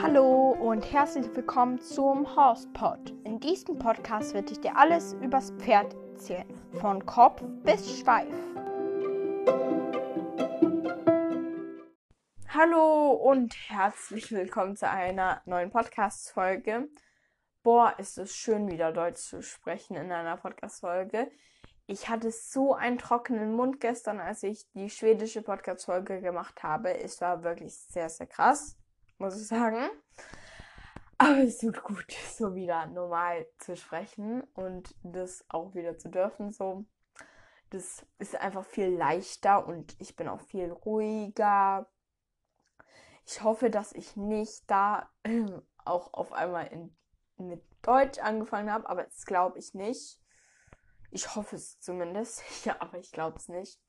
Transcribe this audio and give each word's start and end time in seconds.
Hallo 0.00 0.56
und 0.58 0.90
herzlich 0.90 1.26
willkommen 1.36 1.78
zum 1.78 2.34
Horsepod. 2.34 3.12
In 3.24 3.38
diesem 3.38 3.78
Podcast 3.78 4.32
werde 4.32 4.52
ich 4.52 4.60
dir 4.60 4.74
alles 4.74 5.12
übers 5.12 5.50
Pferd 5.58 5.94
erzählen, 6.12 6.48
von 6.80 7.04
Kopf 7.04 7.42
bis 7.64 8.00
Schweif. 8.00 8.32
Hallo 12.48 13.10
und 13.10 13.54
herzlich 13.68 14.32
willkommen 14.32 14.74
zu 14.76 14.88
einer 14.88 15.42
neuen 15.44 15.70
Podcast-Folge. 15.70 16.88
Boah, 17.62 17.94
ist 17.98 18.16
es 18.16 18.34
schön, 18.34 18.70
wieder 18.70 18.92
Deutsch 18.92 19.20
zu 19.20 19.42
sprechen 19.42 19.96
in 19.96 20.10
einer 20.10 20.38
Podcast-Folge. 20.38 21.30
Ich 21.86 22.08
hatte 22.08 22.30
so 22.30 22.74
einen 22.74 22.98
trockenen 22.98 23.54
Mund 23.54 23.80
gestern, 23.80 24.18
als 24.18 24.42
ich 24.42 24.68
die 24.72 24.90
schwedische 24.90 25.42
Podcast-Folge 25.42 26.20
gemacht 26.20 26.62
habe. 26.62 26.98
Es 26.98 27.20
war 27.20 27.44
wirklich 27.44 27.76
sehr, 27.76 28.08
sehr 28.08 28.26
krass, 28.26 28.76
muss 29.18 29.40
ich 29.40 29.46
sagen. 29.46 29.88
Aber 31.18 31.38
es 31.38 31.58
tut 31.58 31.82
gut, 31.82 32.12
so 32.36 32.54
wieder 32.54 32.86
normal 32.86 33.46
zu 33.58 33.76
sprechen 33.76 34.42
und 34.54 34.94
das 35.02 35.44
auch 35.48 35.74
wieder 35.74 35.96
zu 35.96 36.08
dürfen. 36.08 36.52
So, 36.52 36.84
das 37.70 38.04
ist 38.18 38.36
einfach 38.36 38.64
viel 38.64 38.88
leichter 38.88 39.66
und 39.66 39.94
ich 40.00 40.16
bin 40.16 40.28
auch 40.28 40.40
viel 40.40 40.72
ruhiger 40.72 41.88
ich 43.26 43.42
hoffe, 43.42 43.70
dass 43.70 43.92
ich 43.92 44.16
nicht 44.16 44.70
da 44.70 45.10
äh, 45.24 45.44
auch 45.84 46.14
auf 46.14 46.32
einmal 46.32 46.68
in, 46.68 46.96
mit 47.36 47.62
Deutsch 47.82 48.18
angefangen 48.18 48.72
habe, 48.72 48.88
aber 48.88 49.04
das 49.04 49.26
glaube 49.26 49.58
ich 49.58 49.74
nicht. 49.74 50.20
Ich 51.10 51.34
hoffe 51.34 51.56
es 51.56 51.78
zumindest. 51.80 52.42
Ja, 52.64 52.76
aber 52.80 52.98
ich 52.98 53.12
glaube 53.12 53.36
es 53.38 53.48
nicht. 53.48 53.80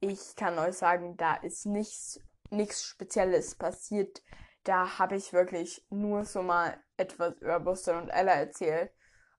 Ich 0.00 0.36
kann 0.36 0.58
euch 0.58 0.76
sagen, 0.76 1.16
da 1.16 1.34
ist 1.36 1.66
nichts, 1.66 2.20
nichts 2.50 2.84
Spezielles 2.84 3.54
passiert. 3.54 4.22
Da 4.64 4.98
habe 4.98 5.16
ich 5.16 5.32
wirklich 5.32 5.86
nur 5.90 6.24
so 6.24 6.42
mal 6.42 6.78
etwas 6.96 7.34
über 7.40 7.60
Buster 7.60 7.98
und 7.98 8.08
Ella 8.08 8.32
erzählt. 8.32 8.92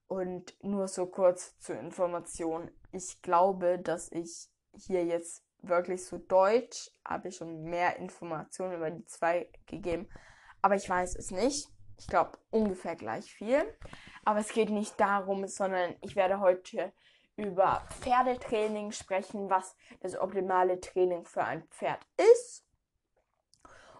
Und 0.08 0.56
nur 0.64 0.88
so 0.88 1.06
kurz 1.06 1.60
zur 1.60 1.78
Information. 1.78 2.72
Ich 2.92 3.22
glaube, 3.22 3.78
dass 3.78 4.10
ich 4.12 4.50
hier 4.74 5.04
jetzt 5.04 5.44
wirklich 5.62 6.06
so 6.06 6.18
deutsch, 6.18 6.92
habe 7.04 7.28
ich 7.28 7.36
schon 7.36 7.64
mehr 7.64 7.98
Informationen 7.98 8.76
über 8.76 8.90
die 8.90 9.06
zwei 9.06 9.50
gegeben. 9.66 10.08
Aber 10.62 10.76
ich 10.76 10.90
weiß 10.90 11.16
es 11.16 11.32
nicht. 11.32 11.70
Ich 12.00 12.08
glaube 12.08 12.38
ungefähr 12.52 12.96
gleich 12.96 13.34
viel. 13.34 13.64
Aber 14.28 14.40
es 14.40 14.52
geht 14.52 14.70
nicht 14.70 15.00
darum, 15.00 15.48
sondern 15.48 15.96
ich 16.02 16.18
werde 16.18 16.42
heute 16.42 16.92
über 17.38 17.82
Pferdetraining 18.02 18.92
sprechen, 18.92 19.50
was 19.50 19.78
das 20.02 20.20
optimale 20.20 20.82
Training 20.82 21.24
für 21.24 21.46
ein 21.46 21.64
Pferd 21.70 22.06
ist 22.34 22.66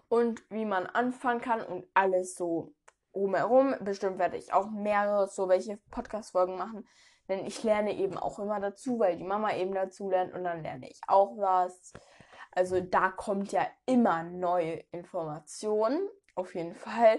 und 0.08 0.42
wie 0.50 0.66
man 0.66 0.84
anfangen 0.84 1.40
kann 1.40 1.62
und 1.62 1.86
alles 1.94 2.34
so 2.34 2.74
rumherum. 3.14 3.74
Bestimmt 3.80 4.18
werde 4.18 4.36
ich 4.36 4.52
auch 4.52 4.68
mehrere 4.68 5.28
so 5.28 5.48
welche 5.48 5.78
Podcast-Folgen 5.90 6.58
machen, 6.58 6.86
denn 7.30 7.46
ich 7.46 7.62
lerne 7.62 7.96
eben 7.96 8.18
auch 8.18 8.38
immer 8.38 8.60
dazu, 8.60 8.98
weil 8.98 9.16
die 9.16 9.24
Mama 9.24 9.54
eben 9.54 9.72
dazu 9.72 10.10
lernt 10.10 10.34
und 10.34 10.44
dann 10.44 10.62
lerne 10.62 10.90
ich 10.90 11.00
auch 11.06 11.38
was. 11.38 11.94
Also 12.52 12.82
da 12.82 13.08
kommt 13.12 13.50
ja 13.52 13.66
immer 13.86 14.24
neue 14.24 14.74
Informationen. 14.90 16.06
Auf 16.38 16.54
jeden 16.54 16.76
Fall. 16.76 17.18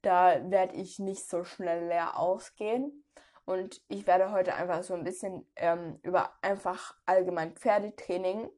Da 0.00 0.48
werde 0.48 0.76
ich 0.76 1.00
nicht 1.00 1.28
so 1.28 1.42
schnell 1.42 1.88
leer 1.88 2.16
ausgehen. 2.16 3.04
Und 3.44 3.82
ich 3.88 4.06
werde 4.06 4.30
heute 4.30 4.54
einfach 4.54 4.84
so 4.84 4.94
ein 4.94 5.02
bisschen 5.02 5.44
ähm, 5.56 5.98
über 6.04 6.30
einfach 6.40 6.94
allgemein 7.04 7.56
Pferdetraining. 7.56 8.48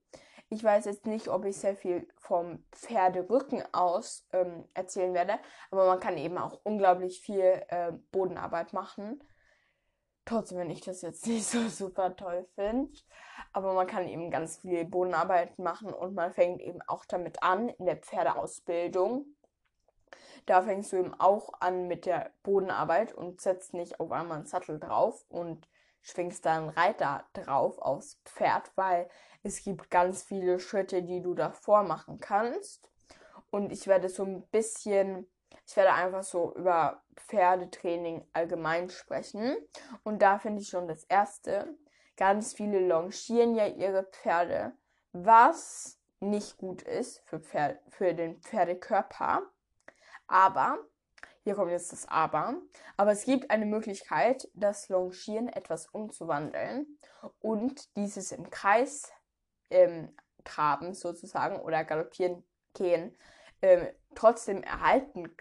Ich 0.51 0.63
weiß 0.63 0.85
jetzt 0.85 1.07
nicht, 1.07 1.29
ob 1.29 1.47
ich 1.47 1.57
sehr 1.57 1.77
viel 1.77 2.07
vom 2.19 2.63
Pferderücken 2.73 3.63
aus 3.73 4.29
ähm, 4.35 4.69
erzählen 4.75 5.15
werde, 5.15 5.39
aber 5.71 5.87
man 5.87 5.99
kann 5.99 6.19
eben 6.19 6.37
auch 6.37 6.61
unglaublich 6.63 7.23
viel 7.23 7.63
äh, 7.69 7.93
Bodenarbeit 8.11 8.75
machen. 8.75 9.25
Trotzdem, 10.27 10.59
wenn 10.59 10.71
ich 10.71 10.83
das 10.83 11.01
jetzt 11.01 11.27
nicht 11.27 11.47
so 11.47 11.69
super 11.69 12.15
toll 12.17 12.47
finde. 12.55 12.93
Aber 13.55 13.73
man 13.73 13.87
kann 13.87 14.07
eben 14.07 14.31
ganz 14.31 14.59
viel 14.59 14.85
Bodenarbeit 14.85 15.59
machen 15.59 15.95
und 15.95 16.15
man 16.15 16.35
fängt 16.35 16.61
eben 16.61 16.83
auch 16.83 17.07
damit 17.07 17.43
an 17.43 17.71
in 17.71 17.87
der 17.87 17.97
Pferdeausbildung. 17.97 19.25
Da 20.47 20.63
fängst 20.63 20.93
du 20.93 20.97
eben 20.97 21.15
auch 21.19 21.53
an 21.61 21.89
mit 21.89 22.07
der 22.07 22.33
Bodenarbeit 22.43 23.13
und 23.13 23.41
setzt 23.41 23.75
nicht 23.75 24.01
auf 24.01 24.11
einmal 24.13 24.39
einen 24.39 24.47
Sattel 24.47 24.79
drauf 24.79 25.25
und 25.29 25.69
schwingst 26.01 26.45
dann 26.45 26.69
Reiter 26.69 27.25
drauf 27.33 27.79
aufs 27.79 28.21
Pferd, 28.25 28.73
weil 28.75 29.09
es 29.43 29.63
gibt 29.63 29.91
ganz 29.91 30.23
viele 30.23 30.59
Schritte, 30.59 31.03
die 31.03 31.23
du 31.23 31.35
davor 31.35 31.85
machen 31.85 32.19
kannst. 32.19 32.91
Und 33.51 33.71
ich 33.71 33.87
werde 33.87 34.09
so 34.09 34.25
ein 34.25 34.43
bisschen 34.49 35.29
ich 35.67 35.77
werde 35.77 35.93
einfach 35.93 36.23
so 36.23 36.55
über 36.55 37.03
Pferdetraining 37.17 38.27
allgemein 38.33 38.91
sprechen. 38.91 39.57
Und 40.03 40.23
da 40.23 40.39
finde 40.39 40.63
ich 40.63 40.69
schon 40.69 40.89
das 40.89 41.05
Erste. 41.05 41.77
Ganz 42.17 42.53
viele 42.53 42.81
longieren 42.87 43.55
ja 43.55 43.67
ihre 43.67 44.05
Pferde, 44.05 44.73
was 45.13 45.99
nicht 46.21 46.59
gut 46.59 46.83
ist 46.83 47.21
für, 47.25 47.41
Pferd, 47.41 47.81
für 47.89 48.15
den 48.15 48.41
Pferdekörper. 48.41 49.43
Aber, 50.33 50.79
hier 51.45 51.55
kommt 51.55 51.71
jetzt 51.71 51.93
das 51.93 52.09
Aber, 52.09 52.55
aber 52.97 53.13
es 53.13 53.27
gibt 53.27 53.51
eine 53.51 53.67
Möglichkeit, 53.67 54.49
das 54.55 54.89
Longieren 54.89 55.49
etwas 55.49 55.89
umzuwandeln 55.89 56.99
und 57.41 57.95
dieses 57.97 58.33
im 58.33 58.49
Kreis 58.49 59.13
ähm, 59.69 60.17
traben 60.45 60.95
sozusagen 60.95 61.61
oder 61.61 61.85
galoppieren 61.85 62.43
gehen 62.73 63.15
ähm, 63.61 63.89
trotzdem 64.15 64.63
erhalten 64.63 65.37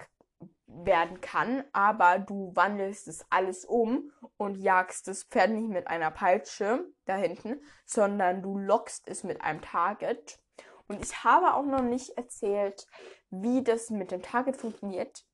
werden 0.67 1.21
kann, 1.21 1.63
aber 1.71 2.19
du 2.19 2.51
wandelst 2.53 3.07
es 3.07 3.25
alles 3.29 3.63
um 3.63 4.11
und 4.35 4.55
jagst 4.55 5.07
das 5.07 5.23
Pferd 5.23 5.51
nicht 5.51 5.69
mit 5.69 5.87
einer 5.87 6.11
Peitsche 6.11 6.85
da 7.05 7.15
hinten, 7.15 7.61
sondern 7.85 8.41
du 8.41 8.57
lockst 8.57 9.07
es 9.07 9.23
mit 9.23 9.41
einem 9.41 9.61
Target. 9.61 10.39
Und 10.87 11.01
ich 11.01 11.23
habe 11.23 11.53
auch 11.53 11.65
noch 11.65 11.81
nicht 11.81 12.17
erzählt, 12.17 12.85
wie 13.31 13.63
das 13.63 13.89
mit 13.89 14.11
dem 14.11 14.21
Target 14.21 14.57
funktioniert. 14.57 15.25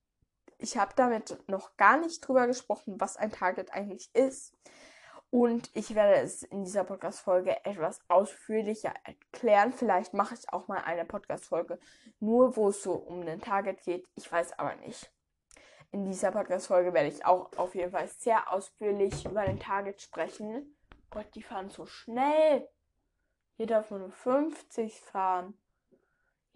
Ich 0.60 0.78
habe 0.78 0.94
damit 0.96 1.38
noch 1.48 1.76
gar 1.78 1.98
nicht 1.98 2.26
drüber 2.26 2.48
gesprochen, 2.48 3.00
was 3.00 3.18
ein 3.18 3.32
Target 3.32 3.74
eigentlich 3.74 4.10
ist. 4.14 4.56
Und 5.30 5.70
ich 5.74 5.94
werde 5.94 6.22
es 6.22 6.42
in 6.44 6.64
dieser 6.64 6.86
Podcast-Folge 6.86 7.66
etwas 7.66 8.00
ausführlicher 8.08 8.94
erklären. 9.04 9.74
Vielleicht 9.74 10.14
mache 10.14 10.36
ich 10.36 10.52
auch 10.54 10.70
mal 10.70 10.82
eine 10.86 11.04
Podcast-Folge, 11.04 11.80
nur 12.20 12.56
wo 12.56 12.70
es 12.70 12.82
so 12.82 12.94
um 12.94 13.26
den 13.26 13.42
Target 13.42 13.84
geht. 13.84 14.08
Ich 14.16 14.32
weiß 14.32 14.58
aber 14.58 14.76
nicht. 14.78 15.12
In 15.92 16.06
dieser 16.06 16.32
Podcast-Folge 16.32 16.94
werde 16.94 17.10
ich 17.10 17.26
auch 17.26 17.52
auf 17.58 17.76
jeden 17.76 17.92
Fall 17.92 18.08
sehr 18.08 18.52
ausführlich 18.52 19.26
über 19.26 19.44
den 19.46 19.60
Target 19.60 20.02
sprechen. 20.02 20.78
Gott, 21.10 21.28
die 21.36 21.44
fahren 21.44 21.70
so 21.70 21.86
schnell. 21.86 22.68
Hier 23.58 23.68
darf 23.68 23.92
man 23.92 24.02
nur 24.02 24.12
50 24.12 25.02
fahren. 25.02 25.58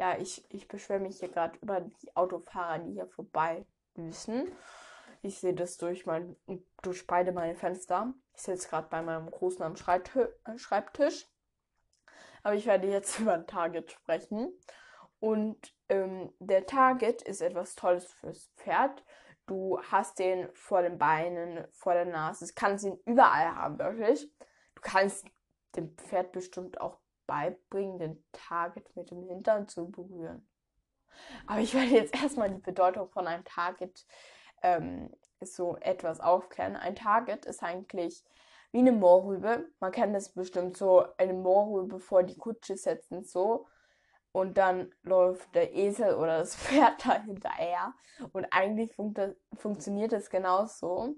Ja, 0.02 0.18
ich, 0.18 0.44
ich 0.50 0.68
beschwere 0.68 0.98
mich 1.00 1.20
hier 1.20 1.30
gerade 1.30 1.60
über 1.60 1.80
die 1.80 2.16
Autofahrer, 2.16 2.80
die 2.80 2.94
hier 2.94 3.06
vorbei 3.06 3.68
müssen. 3.94 4.52
Ich 5.22 5.40
sehe 5.40 5.54
das 5.54 5.78
durch, 5.78 6.08
mein, 6.08 6.36
durch 6.82 7.06
beide 7.06 7.32
meine 7.32 7.54
Fenster. 7.54 8.12
Ich 8.34 8.42
sitze 8.42 8.68
gerade 8.68 8.88
bei 8.90 9.04
meinem 9.04 9.30
Großen 9.30 9.62
am 9.62 9.76
äh, 9.76 10.58
Schreibtisch. 10.58 11.30
Aber 12.42 12.56
ich 12.56 12.66
werde 12.66 12.88
jetzt 12.88 13.20
über 13.20 13.36
ein 13.36 13.46
Target 13.46 13.92
sprechen. 13.92 14.52
Und 15.20 15.72
ähm, 15.88 16.34
der 16.40 16.66
Target 16.66 17.22
ist 17.22 17.42
etwas 17.42 17.76
Tolles 17.76 18.12
fürs 18.12 18.52
Pferd. 18.58 19.06
Du 19.46 19.80
hast 19.92 20.18
den 20.18 20.50
vor 20.56 20.82
den 20.82 20.98
Beinen, 20.98 21.68
vor 21.74 21.94
der 21.94 22.06
Nase. 22.06 22.48
Du 22.48 22.54
kannst 22.56 22.86
ihn 22.86 23.00
überall 23.06 23.54
haben, 23.54 23.78
wirklich. 23.78 24.34
Du 24.74 24.82
kannst 24.82 25.28
dem 25.76 25.96
Pferd 25.96 26.32
bestimmt 26.32 26.82
auch 26.82 26.98
beibringen, 27.28 28.00
den 28.00 28.24
Target 28.32 28.96
mit 28.96 29.12
dem 29.12 29.24
Hintern 29.24 29.68
zu 29.68 29.90
berühren. 29.90 30.48
Aber 31.48 31.60
ich 31.60 31.74
werde 31.74 31.92
jetzt 31.92 32.16
erstmal 32.16 32.50
die 32.50 32.62
Bedeutung 32.62 33.10
von 33.10 33.28
einem 33.28 33.44
Target 33.44 34.06
ähm, 34.64 35.12
so 35.40 35.78
etwas 35.78 36.20
aufklären. 36.20 36.76
Ein 36.76 36.96
Target 36.96 37.46
ist 37.46 37.64
eigentlich 37.64 38.24
wie 38.72 38.80
eine 38.80 38.92
Moorrübe. 38.92 39.70
Man 39.80 39.92
kennt 39.92 40.16
das 40.16 40.30
bestimmt 40.30 40.78
so, 40.78 41.06
eine 41.18 41.34
Moorrübe 41.34 42.00
vor 42.00 42.24
die 42.24 42.38
Kutsche 42.38 42.78
setzen, 42.78 43.24
so 43.24 43.68
und 44.32 44.58
dann 44.58 44.94
läuft 45.04 45.54
der 45.56 45.74
Esel 45.74 46.16
oder 46.16 46.40
das 46.40 46.56
Pferd 46.56 46.94
da 47.06 47.22
hinterher. 47.22 47.94
Und 48.32 48.46
eigentlich 48.52 48.94
das, 48.98 49.36
funktioniert 49.58 50.12
das 50.12 50.30
genauso. 50.30 51.16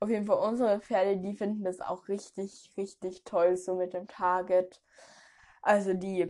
Auf 0.00 0.08
jeden 0.08 0.26
Fall 0.26 0.38
unsere 0.38 0.80
Pferde, 0.80 1.18
die 1.18 1.34
finden 1.34 1.64
das 1.64 1.80
auch 1.80 2.08
richtig, 2.08 2.72
richtig 2.76 3.22
toll, 3.24 3.56
so 3.56 3.76
mit 3.76 3.94
dem 3.94 4.08
Target. 4.08 4.82
Also 5.62 5.94
die 5.94 6.28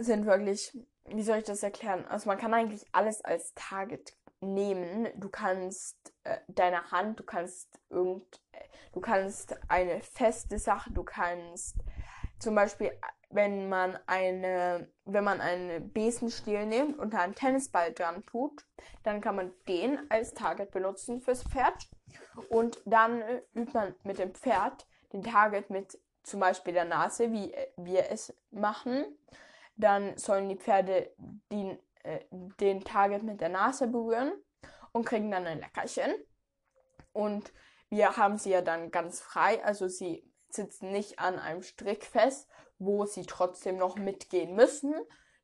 sind 0.00 0.26
wirklich, 0.26 0.76
wie 1.06 1.22
soll 1.22 1.38
ich 1.38 1.44
das 1.44 1.62
erklären? 1.62 2.04
Also 2.06 2.28
man 2.28 2.38
kann 2.38 2.52
eigentlich 2.52 2.86
alles 2.92 3.24
als 3.24 3.54
Target 3.54 4.16
nehmen. 4.40 5.08
Du 5.16 5.28
kannst 5.28 6.12
äh, 6.24 6.38
deine 6.48 6.90
Hand, 6.90 7.20
du 7.20 7.24
kannst 7.24 7.80
irgend, 7.88 8.40
du 8.92 9.00
kannst 9.00 9.56
eine 9.68 10.00
feste 10.00 10.58
Sache, 10.58 10.92
du 10.92 11.02
kannst 11.02 11.76
zum 12.38 12.54
Beispiel, 12.54 12.92
wenn 13.30 13.68
man 13.68 13.98
eine, 14.06 14.88
wenn 15.04 15.24
man 15.24 15.40
einen 15.40 15.92
Besenstiel 15.92 16.66
nimmt 16.66 16.98
und 16.98 17.14
da 17.14 17.18
einen 17.18 17.34
Tennisball 17.34 17.92
dran 17.92 18.24
tut, 18.26 18.64
dann 19.02 19.20
kann 19.20 19.36
man 19.36 19.52
den 19.66 20.10
als 20.10 20.34
Target 20.34 20.70
benutzen 20.70 21.20
fürs 21.20 21.42
Pferd. 21.42 21.88
Und 22.48 22.80
dann 22.84 23.22
übt 23.54 23.72
man 23.74 23.94
mit 24.04 24.18
dem 24.18 24.34
Pferd 24.34 24.86
den 25.12 25.22
Target 25.22 25.68
mit 25.68 25.98
zum 26.28 26.40
Beispiel 26.40 26.74
der 26.74 26.84
Nase, 26.84 27.32
wie 27.32 27.52
äh, 27.52 27.68
wir 27.76 28.10
es 28.10 28.34
machen. 28.50 29.04
Dann 29.76 30.16
sollen 30.18 30.48
die 30.48 30.56
Pferde 30.56 31.12
die, 31.16 31.78
äh, 32.02 32.20
den 32.30 32.84
Target 32.84 33.22
mit 33.22 33.40
der 33.40 33.48
Nase 33.48 33.86
berühren 33.86 34.32
und 34.92 35.04
kriegen 35.04 35.30
dann 35.30 35.46
ein 35.46 35.60
Leckerchen. 35.60 36.12
Und 37.12 37.52
wir 37.88 38.16
haben 38.16 38.38
sie 38.38 38.50
ja 38.50 38.62
dann 38.62 38.90
ganz 38.90 39.20
frei, 39.20 39.64
also 39.64 39.88
sie 39.88 40.24
sitzen 40.50 40.92
nicht 40.92 41.18
an 41.18 41.38
einem 41.38 41.62
Strick 41.62 42.04
fest, 42.04 42.48
wo 42.78 43.06
sie 43.06 43.26
trotzdem 43.26 43.76
noch 43.76 43.96
mitgehen 43.96 44.54
müssen, 44.54 44.94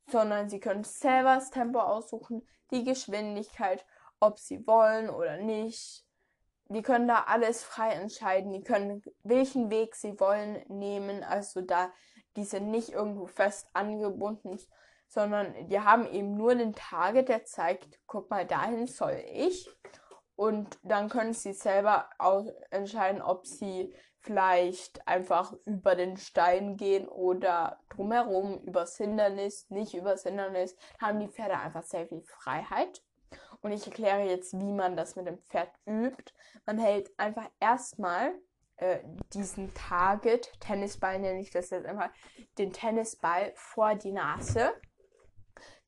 sondern 0.06 0.48
sie 0.48 0.60
können 0.60 0.84
selber 0.84 1.36
das 1.36 1.50
Tempo 1.50 1.80
aussuchen, 1.80 2.46
die 2.70 2.84
Geschwindigkeit, 2.84 3.84
ob 4.20 4.38
sie 4.38 4.66
wollen 4.66 5.10
oder 5.10 5.38
nicht. 5.38 6.03
Die 6.74 6.82
können 6.82 7.08
da 7.08 7.24
alles 7.26 7.62
frei 7.62 7.90
entscheiden. 7.90 8.52
Die 8.52 8.62
können 8.62 9.02
welchen 9.22 9.70
Weg 9.70 9.94
sie 9.94 10.18
wollen 10.20 10.64
nehmen. 10.68 11.22
Also 11.22 11.60
da, 11.60 11.90
die 12.36 12.44
sind 12.44 12.70
nicht 12.70 12.90
irgendwo 12.90 13.26
fest 13.26 13.68
angebunden, 13.72 14.58
sondern 15.06 15.68
die 15.68 15.80
haben 15.80 16.06
eben 16.06 16.36
nur 16.36 16.54
den 16.54 16.72
Target, 16.72 17.28
der 17.28 17.44
zeigt, 17.44 18.00
guck 18.06 18.30
mal, 18.30 18.46
dahin 18.46 18.86
soll 18.86 19.22
ich. 19.32 19.68
Und 20.36 20.78
dann 20.82 21.08
können 21.08 21.32
sie 21.32 21.52
selber 21.52 22.10
entscheiden, 22.70 23.22
ob 23.22 23.46
sie 23.46 23.94
vielleicht 24.18 25.06
einfach 25.06 25.52
über 25.64 25.94
den 25.94 26.16
Stein 26.16 26.76
gehen 26.76 27.06
oder 27.06 27.78
drumherum 27.90 28.58
übers 28.62 28.96
Hindernis, 28.96 29.68
nicht 29.68 29.94
übers 29.94 30.22
Hindernis, 30.22 30.74
haben 31.00 31.20
die 31.20 31.28
Pferde 31.28 31.58
einfach 31.58 31.82
sehr 31.82 32.08
viel 32.08 32.22
Freiheit. 32.22 33.02
Und 33.64 33.72
ich 33.72 33.86
erkläre 33.86 34.28
jetzt, 34.28 34.52
wie 34.60 34.72
man 34.74 34.94
das 34.94 35.16
mit 35.16 35.26
dem 35.26 35.38
Pferd 35.38 35.70
übt. 35.86 36.34
Man 36.66 36.76
hält 36.76 37.10
einfach 37.18 37.50
erstmal 37.60 38.34
äh, 38.76 38.98
diesen 39.32 39.72
Target, 39.72 40.52
Tennisball 40.60 41.18
nenne 41.18 41.40
ich 41.40 41.50
das 41.50 41.70
jetzt 41.70 41.86
einfach, 41.86 42.10
den 42.58 42.74
Tennisball 42.74 43.52
vor 43.54 43.94
die 43.94 44.12
Nase 44.12 44.74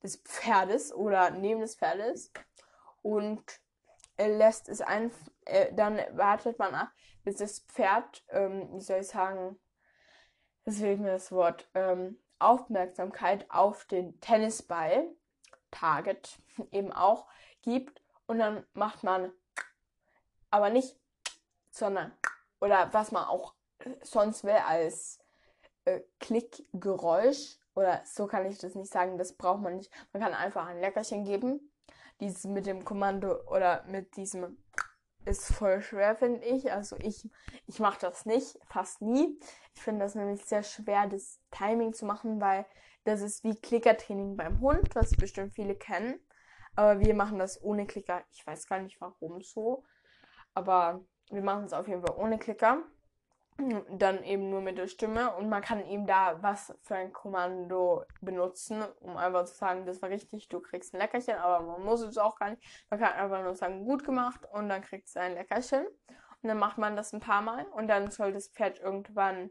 des 0.01 0.17
Pferdes 0.23 0.91
oder 0.91 1.29
neben 1.29 1.61
des 1.61 1.75
Pferdes 1.75 2.31
und 3.03 3.43
äh, 4.17 4.35
lässt 4.35 4.69
es 4.69 4.81
einfach, 4.81 5.27
äh, 5.45 5.71
dann 5.71 6.01
wartet 6.13 6.57
man 6.57 6.73
ab, 6.73 6.89
bis 7.23 7.35
das 7.35 7.59
Pferd, 7.59 8.25
ähm, 8.29 8.69
wie 8.73 8.81
soll 8.81 9.01
ich 9.01 9.07
sagen, 9.07 9.59
das 10.65 10.79
fehlt 10.79 10.99
mir 10.99 11.11
das 11.11 11.31
Wort, 11.31 11.69
ähm, 11.75 12.17
Aufmerksamkeit 12.39 13.45
auf 13.51 13.85
den 13.85 14.19
Tennisball, 14.19 15.11
Target, 15.69 16.39
eben 16.71 16.91
auch 16.91 17.27
gibt. 17.67 18.01
Und 18.27 18.39
dann 18.39 18.65
macht 18.73 19.03
man 19.03 19.31
aber 20.49 20.69
nicht, 20.69 20.97
sondern, 21.69 22.11
oder 22.59 22.93
was 22.93 23.11
man 23.11 23.25
auch 23.25 23.53
sonst 24.01 24.43
will 24.43 24.59
als 24.65 25.19
äh, 25.85 26.01
Klickgeräusch, 26.19 27.57
oder 27.75 28.01
so 28.05 28.25
kann 28.25 28.45
ich 28.47 28.57
das 28.57 28.73
nicht 28.73 28.91
sagen, 28.91 29.19
das 29.19 29.33
braucht 29.33 29.61
man 29.61 29.75
nicht. 29.75 29.91
Man 30.11 30.23
kann 30.23 30.33
einfach 30.33 30.65
ein 30.65 30.79
Leckerchen 30.79 31.25
geben. 31.25 31.71
Dieses 32.19 32.45
mit 32.45 32.65
dem 32.65 32.83
Kommando 32.83 33.39
oder 33.45 33.83
mit 33.85 34.15
diesem 34.15 34.57
ist 35.25 35.53
voll 35.53 35.81
schwer, 35.81 36.15
finde 36.15 36.43
ich. 36.43 36.71
Also 36.71 36.95
ich, 36.97 37.29
ich 37.67 37.79
mache 37.79 37.99
das 38.01 38.25
nicht, 38.25 38.57
fast 38.65 39.03
nie. 39.03 39.39
Ich 39.75 39.81
finde 39.81 40.05
das 40.05 40.15
nämlich 40.15 40.43
sehr 40.45 40.63
schwer, 40.63 41.05
das 41.05 41.39
Timing 41.51 41.93
zu 41.93 42.05
machen, 42.05 42.41
weil 42.41 42.65
das 43.03 43.21
ist 43.21 43.43
wie 43.43 43.55
Klickertraining 43.55 44.35
beim 44.35 44.59
Hund, 44.59 44.95
was 44.95 45.11
bestimmt 45.11 45.53
viele 45.53 45.75
kennen. 45.75 46.19
Aber 46.77 47.01
wir 47.01 47.13
machen 47.13 47.39
das 47.39 47.61
ohne 47.61 47.85
Klicker. 47.85 48.23
Ich 48.31 48.47
weiß 48.47 48.67
gar 48.67 48.79
nicht 48.79 49.01
warum 49.01 49.41
so. 49.41 49.83
Aber 50.53 51.01
wir 51.29 51.41
machen 51.41 51.65
es 51.65 51.73
auf 51.73 51.89
jeden 51.89 52.01
Fall 52.01 52.15
ohne 52.17 52.39
Klicker 52.39 52.83
dann 53.89 54.23
eben 54.23 54.49
nur 54.49 54.61
mit 54.61 54.77
der 54.77 54.87
Stimme 54.87 55.33
und 55.35 55.49
man 55.49 55.63
kann 55.63 55.83
eben 55.85 56.05
da 56.05 56.41
was 56.43 56.75
für 56.83 56.95
ein 56.95 57.11
Kommando 57.11 58.03
benutzen, 58.21 58.83
um 58.99 59.17
einfach 59.17 59.45
zu 59.45 59.55
sagen, 59.55 59.85
das 59.85 60.01
war 60.01 60.09
richtig, 60.09 60.47
du 60.47 60.59
kriegst 60.59 60.93
ein 60.93 60.99
Leckerchen, 60.99 61.35
aber 61.35 61.65
man 61.65 61.83
muss 61.83 62.01
es 62.01 62.17
auch 62.17 62.37
gar 62.37 62.51
nicht. 62.51 62.61
Man 62.89 62.99
kann 62.99 63.13
einfach 63.13 63.41
nur 63.41 63.55
sagen, 63.55 63.83
gut 63.83 64.03
gemacht 64.03 64.41
und 64.51 64.69
dann 64.69 64.83
kriegst 64.83 65.15
du 65.15 65.21
ein 65.21 65.33
Leckerchen. 65.33 65.87
Und 66.43 66.49
dann 66.49 66.59
macht 66.59 66.77
man 66.77 66.95
das 66.95 67.13
ein 67.13 67.19
paar 67.19 67.41
Mal 67.41 67.65
und 67.65 67.87
dann 67.87 68.11
soll 68.11 68.31
das 68.31 68.47
Pferd 68.49 68.79
irgendwann 68.79 69.49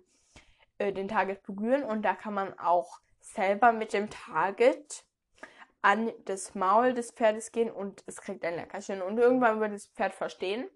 äh, 0.78 0.92
den 0.92 1.08
Target 1.08 1.42
berühren 1.42 1.82
und 1.82 2.02
da 2.02 2.14
kann 2.14 2.32
man 2.32 2.56
auch 2.60 3.00
selber 3.18 3.72
mit 3.72 3.92
dem 3.92 4.08
Target 4.08 5.04
an 5.86 6.12
das 6.24 6.56
Maul 6.56 6.94
des 6.94 7.12
Pferdes 7.12 7.52
gehen 7.52 7.70
und 7.70 8.02
es 8.06 8.20
kriegt 8.20 8.44
ein 8.44 8.56
Leckerchen. 8.56 9.02
Und 9.02 9.18
irgendwann 9.18 9.60
wird 9.60 9.72
das 9.72 9.86
Pferd 9.86 10.14
verstehen, 10.14 10.68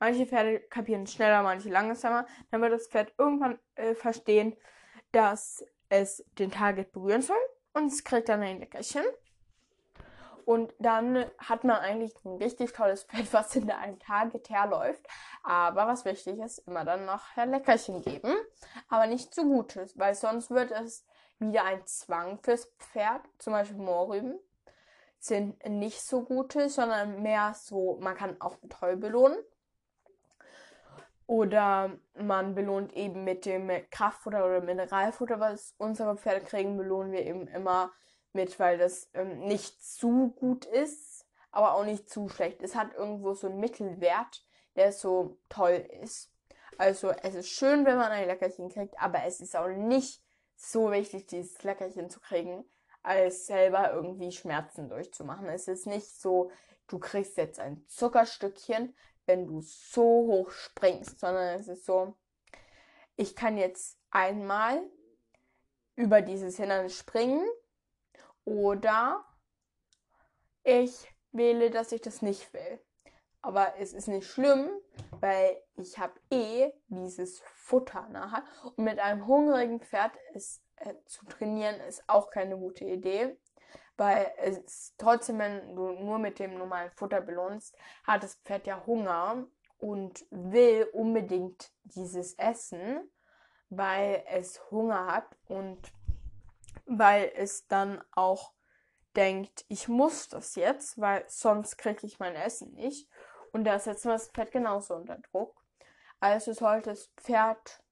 Manche 0.00 0.26
Pferde 0.26 0.60
kapieren 0.60 1.06
schneller, 1.06 1.42
manche 1.42 1.68
langsamer. 1.68 2.26
Dann 2.50 2.60
wird 2.60 2.72
das 2.72 2.88
Pferd 2.88 3.12
irgendwann 3.18 3.58
äh, 3.76 3.94
verstehen, 3.94 4.56
dass 5.12 5.64
es 5.88 6.24
den 6.38 6.50
Target 6.50 6.92
berühren 6.92 7.22
soll 7.22 7.36
und 7.72 7.86
es 7.86 8.02
kriegt 8.02 8.28
dann 8.28 8.42
ein 8.42 8.58
Leckerchen. 8.58 9.04
Und 10.44 10.74
dann 10.78 11.24
hat 11.38 11.64
man 11.64 11.76
eigentlich 11.76 12.12
ein 12.24 12.36
richtig 12.36 12.72
tolles 12.72 13.04
Pferd, 13.04 13.32
was 13.32 13.52
hinter 13.52 13.78
einem 13.78 13.98
Target 13.98 14.50
herläuft. 14.50 15.06
Aber 15.42 15.86
was 15.86 16.04
wichtig 16.04 16.38
ist, 16.38 16.58
immer 16.66 16.84
dann 16.84 17.06
noch 17.06 17.36
ein 17.36 17.50
Leckerchen 17.50 18.02
geben. 18.02 18.34
Aber 18.88 19.06
nicht 19.06 19.32
zu 19.34 19.44
gutes, 19.44 19.98
weil 19.98 20.14
sonst 20.14 20.50
wird 20.50 20.70
es 20.70 21.06
wieder 21.38 21.64
ein 21.64 21.86
Zwang 21.86 22.38
fürs 22.42 22.66
Pferd. 22.78 23.22
Zum 23.38 23.52
Beispiel 23.52 23.78
Moorrüben 23.78 24.38
sind 25.24 25.64
nicht 25.66 26.02
so 26.02 26.22
gute, 26.22 26.68
sondern 26.68 27.22
mehr 27.22 27.54
so, 27.54 27.96
man 28.00 28.16
kann 28.16 28.40
auch 28.40 28.56
toll 28.68 28.96
belohnen. 28.96 29.38
Oder 31.26 31.98
man 32.14 32.54
belohnt 32.54 32.92
eben 32.92 33.24
mit 33.24 33.46
dem 33.46 33.70
Kraftfutter 33.90 34.44
oder 34.44 34.60
Mineralfutter, 34.60 35.40
was 35.40 35.74
unsere 35.78 36.18
Pferde 36.18 36.44
kriegen, 36.44 36.76
belohnen 36.76 37.12
wir 37.12 37.24
eben 37.24 37.48
immer 37.48 37.90
mit, 38.34 38.58
weil 38.60 38.76
das 38.76 39.08
ähm, 39.14 39.38
nicht 39.40 39.82
zu 39.82 40.34
gut 40.36 40.66
ist, 40.66 41.26
aber 41.50 41.74
auch 41.74 41.84
nicht 41.84 42.10
zu 42.10 42.28
schlecht. 42.28 42.62
Es 42.62 42.74
hat 42.74 42.92
irgendwo 42.94 43.32
so 43.32 43.46
einen 43.46 43.60
Mittelwert, 43.60 44.44
der 44.76 44.92
so 44.92 45.38
toll 45.48 45.88
ist. 46.02 46.30
Also 46.76 47.10
es 47.22 47.34
ist 47.34 47.48
schön, 47.48 47.86
wenn 47.86 47.96
man 47.96 48.12
ein 48.12 48.26
Leckerchen 48.26 48.68
kriegt, 48.68 49.00
aber 49.00 49.24
es 49.24 49.40
ist 49.40 49.56
auch 49.56 49.68
nicht 49.68 50.22
so 50.56 50.90
wichtig, 50.90 51.26
dieses 51.26 51.62
Leckerchen 51.62 52.10
zu 52.10 52.20
kriegen, 52.20 52.64
als 53.04 53.46
selber 53.46 53.92
irgendwie 53.92 54.32
Schmerzen 54.32 54.88
durchzumachen. 54.88 55.46
Es 55.48 55.68
ist 55.68 55.86
nicht 55.86 56.08
so, 56.08 56.50
du 56.88 56.98
kriegst 56.98 57.36
jetzt 57.36 57.60
ein 57.60 57.86
Zuckerstückchen, 57.86 58.96
wenn 59.26 59.46
du 59.46 59.60
so 59.60 60.02
hoch 60.02 60.50
springst, 60.50 61.20
sondern 61.20 61.58
es 61.60 61.68
ist 61.68 61.84
so, 61.84 62.16
ich 63.16 63.36
kann 63.36 63.56
jetzt 63.56 63.98
einmal 64.10 64.82
über 65.96 66.22
dieses 66.22 66.56
Hindernis 66.56 66.96
springen 66.96 67.46
oder 68.44 69.24
ich 70.64 71.06
wähle, 71.32 71.70
dass 71.70 71.92
ich 71.92 72.00
das 72.00 72.22
nicht 72.22 72.52
will. 72.52 72.80
Aber 73.42 73.74
es 73.78 73.92
ist 73.92 74.08
nicht 74.08 74.26
schlimm, 74.26 74.70
weil 75.20 75.62
ich 75.76 75.98
habe 75.98 76.18
eh 76.30 76.72
dieses 76.88 77.40
Futter 77.40 78.08
nachher. 78.08 78.44
Und 78.76 78.84
mit 78.84 78.98
einem 78.98 79.26
hungrigen 79.26 79.80
Pferd 79.80 80.12
ist, 80.32 80.63
äh, 80.84 80.94
zu 81.06 81.24
trainieren 81.26 81.80
ist 81.80 82.04
auch 82.08 82.30
keine 82.30 82.56
gute 82.56 82.84
Idee. 82.84 83.36
Weil 83.96 84.32
es 84.38 84.94
trotzdem, 84.98 85.38
wenn 85.38 85.76
du 85.76 85.92
nur 85.92 86.18
mit 86.18 86.38
dem 86.38 86.58
normalen 86.58 86.90
Futter 86.90 87.20
belohnst, 87.20 87.76
hat 88.04 88.24
das 88.24 88.34
Pferd 88.36 88.66
ja 88.66 88.84
Hunger 88.86 89.46
und 89.78 90.26
will 90.30 90.88
unbedingt 90.92 91.72
dieses 91.84 92.34
Essen, 92.34 93.08
weil 93.68 94.24
es 94.28 94.60
Hunger 94.70 95.06
hat 95.06 95.36
und 95.46 95.92
weil 96.86 97.30
es 97.36 97.68
dann 97.68 98.02
auch 98.12 98.52
denkt, 99.14 99.64
ich 99.68 99.88
muss 99.88 100.28
das 100.28 100.56
jetzt, 100.56 101.00
weil 101.00 101.24
sonst 101.28 101.76
kriege 101.76 102.06
ich 102.06 102.18
mein 102.18 102.34
Essen 102.34 102.72
nicht. 102.72 103.08
Und 103.52 103.64
da 103.64 103.78
setzen 103.78 104.08
wir 104.08 104.14
das 104.14 104.28
Pferd 104.28 104.50
genauso 104.50 104.94
unter 104.94 105.18
Druck. 105.18 105.62
Also 106.18 106.52
sollte 106.52 106.90
das 106.90 107.12
Pferd 107.16 107.83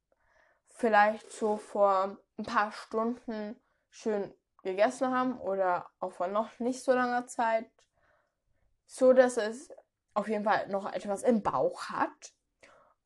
vielleicht 0.72 1.30
so 1.30 1.56
vor 1.56 2.16
ein 2.38 2.44
paar 2.44 2.72
Stunden 2.72 3.60
schön 3.90 4.34
gegessen 4.62 5.12
haben 5.12 5.38
oder 5.38 5.90
auch 5.98 6.12
vor 6.12 6.28
noch 6.28 6.58
nicht 6.58 6.82
so 6.82 6.92
langer 6.92 7.26
Zeit, 7.26 7.70
so 8.86 9.12
dass 9.12 9.36
es 9.36 9.70
auf 10.14 10.28
jeden 10.28 10.44
Fall 10.44 10.68
noch 10.68 10.92
etwas 10.92 11.22
im 11.22 11.42
Bauch 11.42 11.84
hat 11.84 12.32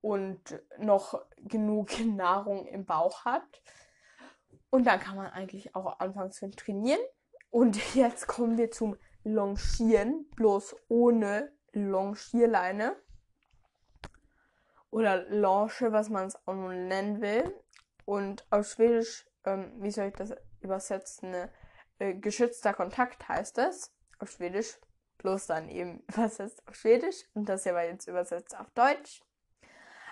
und 0.00 0.62
noch 0.78 1.20
genug 1.38 1.98
Nahrung 2.04 2.66
im 2.66 2.84
Bauch 2.84 3.24
hat. 3.24 3.62
Und 4.70 4.86
dann 4.86 5.00
kann 5.00 5.16
man 5.16 5.26
eigentlich 5.26 5.74
auch 5.74 5.98
anfangen 6.00 6.32
zu 6.32 6.50
trainieren. 6.50 7.00
Und 7.50 7.78
jetzt 7.94 8.26
kommen 8.26 8.58
wir 8.58 8.70
zum 8.70 8.96
Longieren, 9.24 10.28
bloß 10.36 10.76
ohne 10.88 11.52
Longierleine. 11.72 12.96
Oder 14.96 15.28
Longe, 15.28 15.92
was 15.92 16.08
man 16.08 16.26
es 16.26 16.36
auch 16.46 16.54
nun 16.54 16.88
nennen 16.88 17.20
will. 17.20 17.54
Und 18.06 18.46
auf 18.50 18.66
Schwedisch 18.66 19.26
ähm, 19.46 19.72
wie 19.78 19.90
soll 19.90 20.08
ich 20.08 20.14
das 20.14 20.34
übersetzen? 20.60 21.34
Äh, 21.98 22.14
geschützter 22.14 22.74
Kontakt 22.74 23.26
heißt 23.28 23.58
es 23.58 23.92
auf 24.18 24.30
Schwedisch. 24.30 24.78
Bloß 25.18 25.46
dann 25.46 25.68
eben 25.70 26.00
übersetzt 26.12 26.62
auf 26.68 26.74
Schwedisch 26.74 27.24
und 27.34 27.48
das 27.48 27.62
hier 27.62 27.74
war 27.74 27.84
jetzt 27.84 28.06
übersetzt 28.06 28.58
auf 28.58 28.68
Deutsch. 28.70 29.22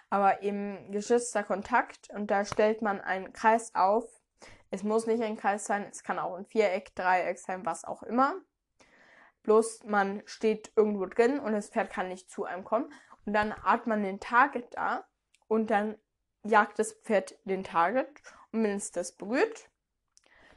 Aber 0.08 0.42
eben 0.42 0.92
geschützter 0.92 1.42
Kontakt 1.42 2.08
und 2.10 2.30
da 2.30 2.44
stellt 2.44 2.80
man 2.80 3.00
einen 3.00 3.32
Kreis 3.32 3.74
auf. 3.74 4.08
Es 4.70 4.82
muss 4.82 5.06
nicht 5.06 5.22
ein 5.22 5.36
Kreis 5.36 5.66
sein, 5.66 5.86
es 5.90 6.02
kann 6.02 6.18
auch 6.18 6.36
ein 6.36 6.46
Viereck, 6.46 6.94
Dreieck 6.94 7.38
sein, 7.38 7.66
was 7.66 7.84
auch 7.84 8.02
immer. 8.02 8.34
Bloß 9.42 9.84
man 9.84 10.22
steht 10.24 10.72
irgendwo 10.74 11.06
drin 11.06 11.38
und 11.38 11.52
das 11.52 11.68
Pferd 11.68 11.90
kann 11.90 12.08
nicht 12.08 12.30
zu 12.30 12.44
einem 12.44 12.64
kommen. 12.64 12.92
Und 13.26 13.32
dann 13.32 13.54
hat 13.62 13.86
man 13.86 14.02
den 14.02 14.20
Target 14.20 14.74
da 14.74 15.06
und 15.48 15.70
dann 15.70 15.96
jagt 16.42 16.78
das 16.78 16.92
Pferd 16.92 17.36
den 17.44 17.64
Target. 17.64 18.08
Und 18.52 18.62
wenn 18.64 18.76
es 18.76 18.92
das 18.92 19.12
berührt, 19.12 19.70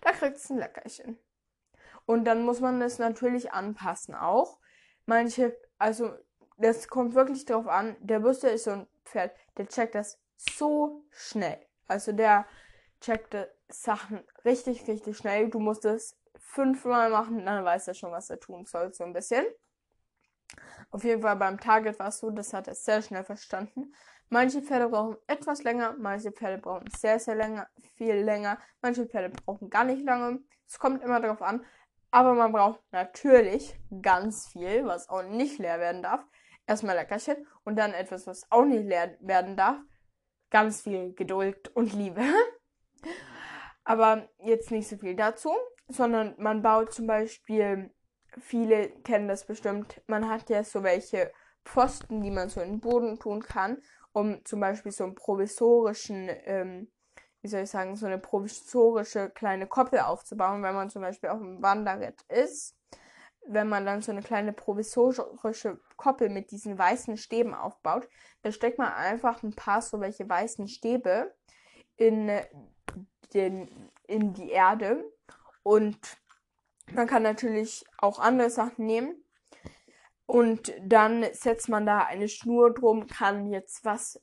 da 0.01 0.11
kriegt 0.11 0.37
es 0.37 0.49
ein 0.49 0.57
Leckerchen. 0.57 1.17
Und 2.05 2.25
dann 2.25 2.43
muss 2.43 2.61
man 2.61 2.79
das 2.79 2.99
natürlich 2.99 3.51
anpassen 3.51 4.15
auch. 4.15 4.59
Manche, 5.05 5.57
also 5.77 6.13
das 6.57 6.87
kommt 6.87 7.15
wirklich 7.15 7.45
drauf 7.45 7.67
an. 7.67 7.95
Der 7.99 8.19
Bürster 8.19 8.51
ist 8.51 8.65
so 8.65 8.71
ein 8.71 8.87
Pferd, 9.05 9.35
der 9.57 9.67
checkt 9.67 9.95
das 9.95 10.19
so 10.35 11.03
schnell. 11.11 11.59
Also 11.87 12.11
der 12.11 12.45
checkt 13.01 13.35
Sachen 13.69 14.23
richtig, 14.45 14.87
richtig 14.87 15.17
schnell. 15.17 15.49
Du 15.49 15.59
musst 15.59 15.85
es 15.85 16.17
fünfmal 16.37 17.09
machen, 17.09 17.45
dann 17.45 17.65
weiß 17.65 17.87
er 17.89 17.93
schon, 17.93 18.11
was 18.11 18.29
er 18.29 18.39
tun 18.39 18.65
soll, 18.65 18.93
so 18.93 19.03
ein 19.03 19.13
bisschen. 19.13 19.45
Auf 20.89 21.03
jeden 21.03 21.21
Fall 21.21 21.35
beim 21.35 21.59
Target 21.59 21.99
war 21.99 22.07
es 22.07 22.19
so, 22.19 22.29
das 22.29 22.53
hat 22.53 22.67
er 22.67 22.75
sehr 22.75 23.01
schnell 23.01 23.23
verstanden. 23.23 23.93
Manche 24.29 24.61
Pferde 24.61 24.89
brauchen 24.89 25.17
etwas 25.27 25.63
länger, 25.63 25.95
manche 25.97 26.31
Pferde 26.31 26.57
brauchen 26.57 26.89
sehr, 26.97 27.19
sehr 27.19 27.35
länger, 27.35 27.67
viel 27.95 28.15
länger, 28.15 28.57
manche 28.81 29.05
Pferde 29.05 29.29
brauchen 29.29 29.69
gar 29.69 29.85
nicht 29.85 30.03
lange. 30.03 30.39
Es 30.67 30.79
kommt 30.79 31.01
immer 31.01 31.21
darauf 31.21 31.41
an, 31.41 31.65
aber 32.11 32.33
man 32.33 32.51
braucht 32.51 32.81
natürlich 32.91 33.79
ganz 34.01 34.47
viel, 34.47 34.85
was 34.85 35.07
auch 35.09 35.23
nicht 35.23 35.59
leer 35.59 35.79
werden 35.79 36.03
darf. 36.03 36.25
Erstmal 36.65 36.95
Leckerchen 36.95 37.47
und 37.63 37.77
dann 37.77 37.93
etwas, 37.93 38.27
was 38.27 38.51
auch 38.51 38.65
nicht 38.65 38.85
leer 38.85 39.17
werden 39.21 39.55
darf. 39.55 39.77
Ganz 40.49 40.81
viel 40.81 41.13
Geduld 41.13 41.69
und 41.75 41.93
Liebe. 41.93 42.21
Aber 43.85 44.27
jetzt 44.39 44.71
nicht 44.71 44.89
so 44.89 44.97
viel 44.97 45.15
dazu, 45.15 45.53
sondern 45.87 46.35
man 46.37 46.61
baut 46.61 46.93
zum 46.93 47.07
Beispiel, 47.07 47.93
viele 48.39 48.89
kennen 49.03 49.27
das 49.27 49.45
bestimmt, 49.45 50.01
man 50.07 50.29
hat 50.29 50.49
ja 50.49 50.63
so 50.63 50.83
welche 50.83 51.31
Pfosten, 51.65 52.21
die 52.21 52.31
man 52.31 52.49
so 52.49 52.61
in 52.61 52.73
den 52.73 52.79
Boden 52.79 53.19
tun 53.19 53.41
kann, 53.41 53.81
um 54.13 54.43
zum 54.45 54.59
Beispiel 54.59 54.91
so 54.91 55.03
einen 55.03 55.15
provisorischen, 55.15 56.29
ähm, 56.45 56.91
wie 57.41 57.47
soll 57.47 57.61
ich 57.61 57.69
sagen, 57.69 57.95
so 57.95 58.05
eine 58.05 58.17
provisorische 58.17 59.29
kleine 59.29 59.67
Koppel 59.67 59.99
aufzubauen, 59.99 60.63
wenn 60.63 60.75
man 60.75 60.89
zum 60.89 61.01
Beispiel 61.01 61.29
auf 61.29 61.41
einem 61.41 61.61
Wanderritt 61.61 62.21
ist. 62.29 62.75
Wenn 63.49 63.69
man 63.69 63.85
dann 63.85 64.01
so 64.01 64.11
eine 64.11 64.23
kleine 64.23 64.51
provisorische 64.51 65.79
Koppel 65.95 66.29
mit 66.29 66.51
diesen 66.51 66.77
weißen 66.77 67.15
Stäben 67.15 67.53
aufbaut, 67.53 68.09
dann 68.41 68.51
steckt 68.51 68.77
man 68.77 68.91
einfach 68.91 69.43
ein 69.43 69.55
paar 69.55 69.81
so 69.81 70.01
welche 70.01 70.27
weißen 70.27 70.67
Stäbe 70.67 71.33
in 71.95 72.29
den, 73.33 73.91
in 74.07 74.33
die 74.33 74.49
Erde. 74.49 75.03
Und 75.63 76.17
man 76.93 77.07
kann 77.07 77.23
natürlich 77.23 77.85
auch 77.97 78.19
andere 78.19 78.49
Sachen 78.49 78.85
nehmen. 78.85 79.23
Und 80.25 80.73
dann 80.81 81.25
setzt 81.33 81.69
man 81.69 81.85
da 81.85 81.99
eine 81.99 82.27
Schnur 82.27 82.73
drum, 82.73 83.07
kann 83.07 83.47
jetzt 83.47 83.85
was 83.85 84.21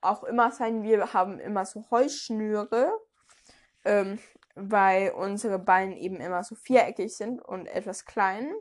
auch 0.00 0.24
immer 0.24 0.50
sein. 0.50 0.82
Wir 0.82 1.12
haben 1.12 1.38
immer 1.38 1.66
so 1.66 1.84
Heuschnüre, 1.90 2.90
ähm, 3.84 4.18
weil 4.54 5.10
unsere 5.10 5.58
Beine 5.58 5.98
eben 5.98 6.16
immer 6.16 6.42
so 6.44 6.54
viereckig 6.54 7.14
sind 7.14 7.42
und 7.42 7.66
etwas 7.66 8.06
klein. 8.06 8.54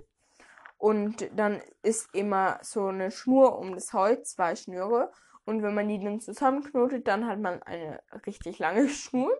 Und 0.78 1.30
dann 1.34 1.62
ist 1.82 2.14
immer 2.14 2.60
so 2.62 2.88
eine 2.88 3.12
Schnur 3.12 3.58
um 3.58 3.74
das 3.76 3.94
Heu, 3.94 4.18
zwei 4.24 4.56
Schnüre. 4.56 5.12
Und 5.46 5.64
wenn 5.64 5.74
man 5.74 5.88
die 5.88 6.04
dann 6.04 6.20
zusammenknotet, 6.20 7.08
dann 7.08 7.28
hat 7.28 7.40
man 7.40 7.64
eine 7.64 8.02
richtig 8.26 8.60
lange 8.60 8.90
Schnur. 8.90 9.32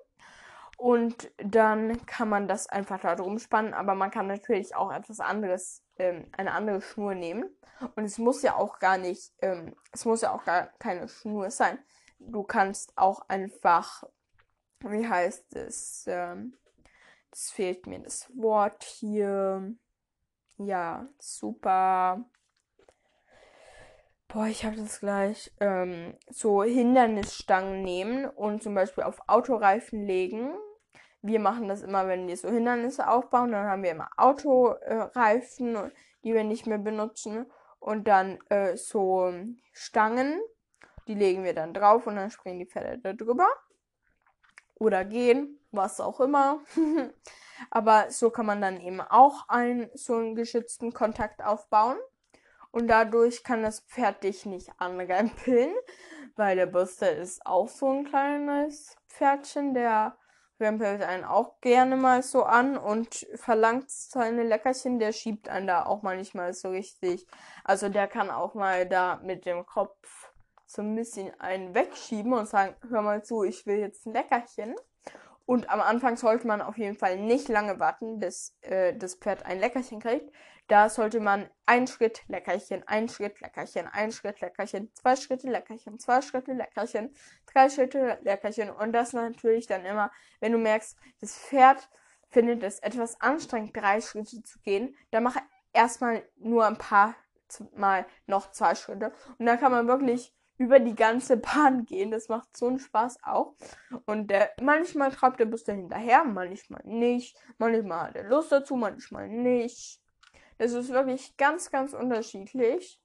Und 0.84 1.32
dann 1.38 2.06
kann 2.08 2.28
man 2.28 2.50
das 2.50 2.68
einfach 2.68 3.00
da 3.00 3.16
drum 3.16 3.40
spannen, 3.40 3.74
aber 3.74 3.96
man 3.96 4.12
kann 4.12 4.28
natürlich 4.28 4.76
auch 4.76 4.92
etwas 4.92 5.22
anderes, 5.22 5.82
ähm, 5.98 6.28
eine 6.34 6.52
andere 6.52 6.82
Schnur 6.82 7.16
nehmen. 7.16 7.46
Und 7.96 8.04
es 8.04 8.18
muss 8.18 8.42
ja 8.42 8.58
auch 8.58 8.80
gar 8.80 8.98
nicht, 8.98 9.32
ähm, 9.42 9.78
es 9.94 10.04
muss 10.04 10.24
ja 10.24 10.34
auch 10.34 10.44
gar 10.44 10.68
keine 10.80 11.08
Schnur 11.08 11.52
sein. 11.52 11.80
Du 12.20 12.44
kannst 12.44 12.98
auch 12.98 13.30
einfach, 13.30 14.04
wie 14.82 15.08
heißt 15.08 15.56
es, 15.56 16.04
ähm, 16.08 16.58
es 17.32 17.50
fehlt 17.50 17.88
mir 17.88 18.00
das 18.00 18.30
Wort 18.36 18.84
hier. 18.84 19.74
Ja, 20.58 21.08
super 21.18 22.26
boah, 24.34 24.48
ich 24.48 24.66
habe 24.66 24.76
das 24.78 25.00
gleich, 25.00 25.52
ähm, 25.60 26.16
so 26.30 26.64
Hindernisstangen 26.64 27.84
nehmen 27.84 28.26
und 28.26 28.64
zum 28.64 28.74
Beispiel 28.74 29.04
auf 29.04 29.20
Autoreifen 29.28 30.06
legen. 30.06 30.54
Wir 31.24 31.40
machen 31.40 31.68
das 31.68 31.82
immer, 31.82 32.08
wenn 32.08 32.28
wir 32.28 32.38
so 32.38 32.50
Hindernisse 32.50 33.08
aufbauen, 33.08 33.52
dann 33.52 33.66
haben 33.66 33.82
wir 33.82 33.92
immer 33.92 34.10
Autoreifen, 34.18 35.92
die 36.24 36.34
wir 36.34 36.44
nicht 36.44 36.68
mehr 36.68 36.78
benutzen 36.78 37.46
und 37.80 38.08
dann 38.08 38.40
äh, 38.50 38.78
so 38.78 39.34
Stangen, 39.72 40.40
die 41.08 41.16
legen 41.16 41.44
wir 41.44 41.54
dann 41.54 41.74
drauf 41.74 42.08
und 42.08 42.18
dann 42.18 42.30
springen 42.30 42.60
die 42.60 42.66
Pferde 42.66 43.00
da 43.00 43.14
drüber 43.14 43.48
oder 44.76 45.06
gehen, 45.06 45.60
was 45.72 46.00
auch 46.00 46.20
immer. 46.20 46.60
Aber 47.70 48.10
so 48.10 48.30
kann 48.30 48.46
man 48.46 48.62
dann 48.62 48.80
eben 48.80 49.02
auch 49.02 49.48
einen 49.48 49.90
so 49.94 50.16
einen 50.16 50.36
geschützten 50.36 50.94
Kontakt 50.94 51.44
aufbauen. 51.44 51.98
Und 52.72 52.88
dadurch 52.88 53.44
kann 53.44 53.62
das 53.62 53.82
Pferd 53.82 54.24
dich 54.24 54.46
nicht 54.46 54.72
anrempeln, 54.78 55.72
weil 56.36 56.56
der 56.56 56.66
Buster 56.66 57.16
ist 57.16 57.46
auch 57.46 57.70
so 57.70 57.90
ein 57.90 58.06
kleines 58.06 58.96
Pferdchen, 59.08 59.74
der 59.74 60.18
rempelt 60.64 61.04
einen 61.04 61.24
auch 61.24 61.60
gerne 61.62 61.96
mal 61.96 62.24
so 62.24 62.44
an 62.44 62.78
und 62.78 63.28
verlangt 63.36 63.92
seine 63.92 64.44
Leckerchen. 64.44 65.00
Der 65.00 65.12
schiebt 65.12 65.50
einen 65.50 65.68
da 65.68 65.86
auch 65.86 66.02
manchmal 66.02 66.54
so 66.54 66.70
richtig. 66.70 67.28
Also 67.64 67.90
der 67.90 68.08
kann 68.08 68.32
auch 68.32 68.54
mal 68.56 68.88
da 68.88 69.20
mit 69.24 69.46
dem 69.46 69.66
Kopf 69.66 70.32
so 70.66 70.82
ein 70.82 70.96
bisschen 70.96 71.40
einen 71.40 71.76
wegschieben 71.76 72.34
und 72.34 72.48
sagen, 72.48 72.76
hör 72.90 73.02
mal 73.02 73.24
zu, 73.24 73.44
ich 73.44 73.66
will 73.68 73.78
jetzt 73.78 74.06
ein 74.08 74.14
Leckerchen. 74.14 74.76
Und 75.46 75.70
am 75.70 75.82
Anfang 75.82 76.16
sollte 76.16 76.48
man 76.48 76.62
auf 76.62 76.78
jeden 76.78 76.96
Fall 76.96 77.18
nicht 77.18 77.50
lange 77.50 77.80
warten, 77.80 78.20
bis 78.20 78.56
äh, 78.62 78.96
das 78.96 79.16
Pferd 79.16 79.46
ein 79.46 79.60
Leckerchen 79.60 80.00
kriegt. 80.00 80.32
Da 80.68 80.90
sollte 80.90 81.20
man 81.20 81.50
ein 81.66 81.88
Schritt 81.88 82.24
Leckerchen, 82.28 82.88
ein 82.88 83.10
Schritt 83.10 83.42
Leckerchen, 83.42 83.88
ein 83.88 84.14
Schritt 84.14 84.40
Leckerchen, 84.40 84.90
zwei 84.94 85.18
Schritte 85.18 85.50
Leckerchen, 85.50 86.00
zwei 86.00 86.22
Schritte 86.22 86.54
Leckerchen, 86.54 87.14
drei 87.52 87.70
Schritte 87.70 88.20
Leckerchen. 88.22 88.70
Und 88.70 88.94
das 88.94 89.12
natürlich 89.12 89.68
dann 89.68 89.84
immer, 89.84 90.12
wenn 90.40 90.54
du 90.54 90.58
merkst, 90.58 90.98
das 91.20 91.38
Pferd 91.38 91.90
findet 92.30 92.64
es 92.64 92.80
etwas 92.80 93.20
anstrengend, 93.20 93.76
drei 93.76 94.00
Schritte 94.00 94.42
zu 94.42 94.60
gehen, 94.60 94.96
dann 95.12 95.24
mach 95.24 95.38
erstmal 95.74 96.24
nur 96.38 96.66
ein 96.66 96.78
paar 96.78 97.16
Mal 97.76 98.08
noch 98.26 98.52
zwei 98.52 98.74
Schritte. 98.74 99.14
Und 99.38 99.46
dann 99.46 99.60
kann 99.60 99.72
man 99.72 99.88
wirklich 99.88 100.34
über 100.58 100.80
die 100.80 100.96
ganze 100.96 101.38
Bahn 101.38 101.86
gehen. 101.86 102.12
Das 102.12 102.30
macht 102.30 102.56
so 102.56 102.68
einen 102.68 102.80
Spaß 102.80 103.18
auch. 103.24 103.56
Und 104.06 104.30
der, 104.30 104.52
manchmal 104.62 105.12
treibt 105.12 105.40
der 105.40 105.46
Bus 105.46 105.64
da 105.64 105.74
hinterher, 105.74 106.24
manchmal 106.24 106.82
nicht. 106.86 107.38
Manchmal 107.58 108.08
hat 108.08 108.16
er 108.16 108.30
Lust 108.30 108.52
dazu, 108.52 108.76
manchmal 108.76 109.28
nicht. 109.28 110.00
Das 110.58 110.74
ist 110.74 110.90
wirklich 110.90 111.36
ganz, 111.38 111.72
ganz 111.72 111.94
unterschiedlich. 111.94 113.00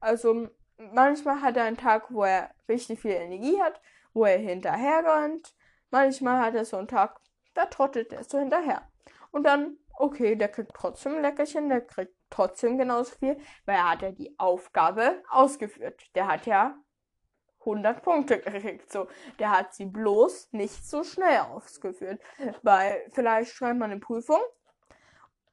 Also 0.00 0.48
manchmal 0.76 1.42
hat 1.42 1.56
er 1.56 1.64
einen 1.64 1.76
Tag, 1.76 2.12
wo 2.12 2.24
er 2.24 2.50
richtig 2.68 3.00
viel 3.00 3.12
Energie 3.12 3.60
hat, 3.60 3.80
wo 4.12 4.24
er 4.24 4.38
hinterher 4.38 5.04
rennt. 5.04 5.54
Manchmal 5.90 6.40
hat 6.40 6.54
er 6.54 6.64
so 6.64 6.76
einen 6.76 6.88
Tag, 6.88 7.20
da 7.54 7.66
trottet 7.66 8.12
er 8.12 8.24
so 8.24 8.38
hinterher. 8.38 8.88
Und 9.30 9.44
dann, 9.44 9.78
okay, 9.98 10.36
der 10.36 10.48
kriegt 10.48 10.72
trotzdem 10.74 11.16
ein 11.16 11.22
Leckerchen, 11.22 11.68
der 11.68 11.82
kriegt 11.82 12.14
trotzdem 12.30 12.78
genauso 12.78 13.14
viel, 13.16 13.36
weil 13.66 13.76
er 13.76 13.90
hat 13.90 14.02
ja 14.02 14.10
die 14.10 14.38
Aufgabe 14.38 15.22
ausgeführt. 15.28 16.02
Der 16.14 16.26
hat 16.26 16.46
ja 16.46 16.76
100 17.64 18.02
Punkte 18.02 18.40
gekriegt. 18.40 18.90
So, 18.92 19.08
der 19.38 19.50
hat 19.50 19.74
sie 19.74 19.86
bloß 19.86 20.52
nicht 20.52 20.86
so 20.86 21.04
schnell 21.04 21.38
ausgeführt. 21.38 22.20
Weil 22.62 23.04
vielleicht 23.12 23.52
schreibt 23.52 23.78
man 23.78 23.90
eine 23.90 24.00
Prüfung 24.00 24.40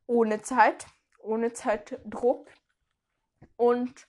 ohne 0.08 0.42
Zeit, 0.42 0.88
ohne 1.20 1.54
Zeitdruck. 1.54 2.50
Und 3.56 4.08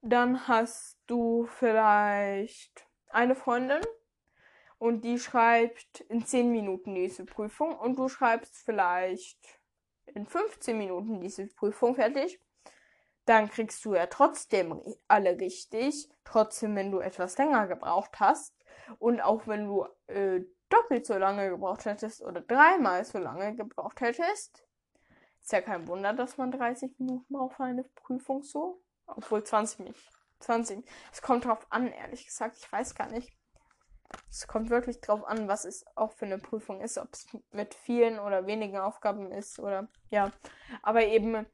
dann 0.00 0.48
hast 0.48 0.98
du 1.06 1.46
vielleicht 1.46 2.86
eine 3.10 3.34
Freundin 3.34 3.80
und 4.78 5.02
die 5.02 5.18
schreibt 5.18 6.00
in 6.02 6.24
10 6.24 6.50
Minuten 6.50 6.94
diese 6.94 7.24
Prüfung 7.24 7.76
und 7.76 7.98
du 7.98 8.08
schreibst 8.08 8.56
vielleicht 8.64 9.60
in 10.06 10.26
15 10.26 10.78
Minuten 10.78 11.20
diese 11.20 11.46
Prüfung 11.48 11.94
fertig 11.94 12.40
dann 13.28 13.50
kriegst 13.50 13.84
du 13.84 13.94
ja 13.94 14.06
trotzdem 14.06 14.80
alle 15.06 15.38
richtig. 15.38 16.08
Trotzdem, 16.24 16.76
wenn 16.76 16.90
du 16.90 17.00
etwas 17.00 17.36
länger 17.36 17.66
gebraucht 17.66 18.20
hast. 18.20 18.54
Und 18.98 19.20
auch 19.20 19.46
wenn 19.46 19.66
du 19.66 19.86
äh, 20.06 20.40
doppelt 20.68 21.06
so 21.06 21.16
lange 21.18 21.50
gebraucht 21.50 21.84
hättest 21.84 22.22
oder 22.22 22.40
dreimal 22.40 23.04
so 23.04 23.18
lange 23.18 23.54
gebraucht 23.54 24.00
hättest, 24.00 24.64
ist 25.42 25.52
ja 25.52 25.60
kein 25.60 25.86
Wunder, 25.88 26.12
dass 26.12 26.36
man 26.36 26.50
30 26.50 26.98
Minuten 26.98 27.32
braucht 27.32 27.56
für 27.56 27.64
eine 27.64 27.84
Prüfung 27.84 28.42
so. 28.42 28.82
Obwohl 29.06 29.44
20 29.44 29.80
nicht. 29.80 30.10
20. 30.40 30.88
Es 31.12 31.22
kommt 31.22 31.44
drauf 31.44 31.66
an, 31.70 31.88
ehrlich 31.88 32.26
gesagt. 32.26 32.56
Ich 32.58 32.70
weiß 32.70 32.94
gar 32.94 33.10
nicht. 33.10 33.32
Es 34.30 34.46
kommt 34.46 34.70
wirklich 34.70 35.00
drauf 35.00 35.24
an, 35.24 35.48
was 35.48 35.64
es 35.64 35.84
auch 35.94 36.12
für 36.12 36.24
eine 36.24 36.38
Prüfung 36.38 36.80
ist. 36.80 36.96
Ob 36.98 37.12
es 37.12 37.26
mit 37.50 37.74
vielen 37.74 38.18
oder 38.18 38.46
wenigen 38.46 38.78
Aufgaben 38.78 39.32
ist 39.32 39.58
oder 39.58 39.88
ja. 40.10 40.32
Aber 40.82 41.04
eben, 41.04 41.46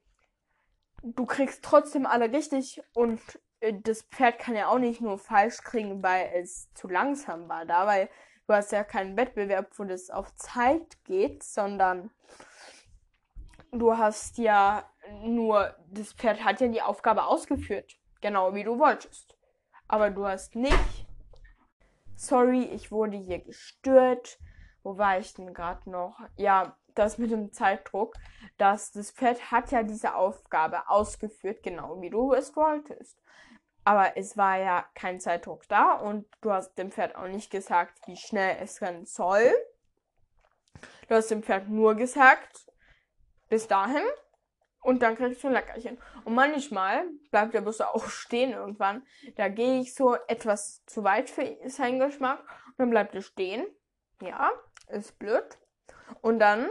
du 1.04 1.26
kriegst 1.26 1.62
trotzdem 1.62 2.06
alle 2.06 2.32
richtig 2.32 2.82
und 2.94 3.20
äh, 3.60 3.74
das 3.82 4.02
Pferd 4.02 4.38
kann 4.38 4.56
ja 4.56 4.68
auch 4.68 4.78
nicht 4.78 5.00
nur 5.00 5.18
falsch 5.18 5.58
kriegen, 5.58 6.02
weil 6.02 6.30
es 6.34 6.72
zu 6.74 6.88
langsam 6.88 7.48
war. 7.48 7.66
Da, 7.66 7.86
weil 7.86 8.08
du 8.46 8.54
hast 8.54 8.72
ja 8.72 8.84
keinen 8.84 9.16
Wettbewerb, 9.16 9.78
wo 9.78 9.84
das 9.84 10.10
auf 10.10 10.34
Zeit 10.36 11.04
geht, 11.04 11.42
sondern 11.42 12.10
du 13.70 13.96
hast 13.96 14.38
ja 14.38 14.90
nur, 15.22 15.74
das 15.90 16.12
Pferd 16.14 16.42
hat 16.42 16.60
ja 16.60 16.68
die 16.68 16.82
Aufgabe 16.82 17.24
ausgeführt. 17.24 17.96
Genau 18.20 18.54
wie 18.54 18.64
du 18.64 18.78
wolltest. 18.78 19.36
Aber 19.86 20.10
du 20.10 20.26
hast 20.26 20.56
nicht. 20.56 21.06
Sorry, 22.16 22.62
ich 22.64 22.90
wurde 22.90 23.18
hier 23.18 23.40
gestört. 23.40 24.38
Wo 24.82 24.96
war 24.96 25.18
ich 25.18 25.34
denn 25.34 25.52
gerade 25.52 25.90
noch? 25.90 26.18
Ja, 26.36 26.78
das 26.94 27.18
mit 27.18 27.30
dem 27.30 27.52
Zeitdruck. 27.52 28.14
dass 28.56 28.92
das 28.92 29.10
Pferd 29.10 29.50
hat 29.50 29.72
ja 29.72 29.82
diese 29.82 30.14
Aufgabe 30.14 30.88
ausgeführt, 30.88 31.64
genau 31.64 32.00
wie 32.00 32.10
du 32.10 32.32
es 32.34 32.54
wolltest. 32.54 33.18
Aber 33.84 34.16
es 34.16 34.36
war 34.36 34.58
ja 34.58 34.86
kein 34.94 35.18
Zeitdruck 35.18 35.66
da 35.68 35.94
und 35.94 36.26
du 36.40 36.52
hast 36.52 36.74
dem 36.78 36.92
Pferd 36.92 37.16
auch 37.16 37.26
nicht 37.26 37.50
gesagt, 37.50 37.98
wie 38.06 38.16
schnell 38.16 38.56
es 38.60 38.80
rennen 38.80 39.06
soll. 39.06 39.52
Du 41.08 41.16
hast 41.16 41.30
dem 41.32 41.42
Pferd 41.42 41.68
nur 41.68 41.96
gesagt, 41.96 42.70
bis 43.48 43.66
dahin 43.66 44.04
und 44.84 45.02
dann 45.02 45.16
kriegst 45.16 45.42
du 45.42 45.48
ein 45.48 45.54
Leckerchen. 45.54 45.98
Und 46.24 46.34
manchmal 46.34 47.06
bleibt 47.30 47.54
der 47.54 47.62
Bus 47.62 47.80
auch 47.80 48.06
stehen 48.06 48.52
irgendwann. 48.52 49.06
Da 49.36 49.48
gehe 49.48 49.80
ich 49.80 49.94
so 49.94 50.14
etwas 50.28 50.84
zu 50.86 51.04
weit 51.04 51.30
für 51.30 51.56
seinen 51.66 51.98
Geschmack 51.98 52.40
und 52.40 52.78
dann 52.78 52.90
bleibt 52.90 53.14
er 53.14 53.22
stehen. 53.22 53.66
Ja, 54.20 54.50
ist 54.88 55.18
blöd. 55.18 55.58
Und 56.20 56.38
dann 56.38 56.68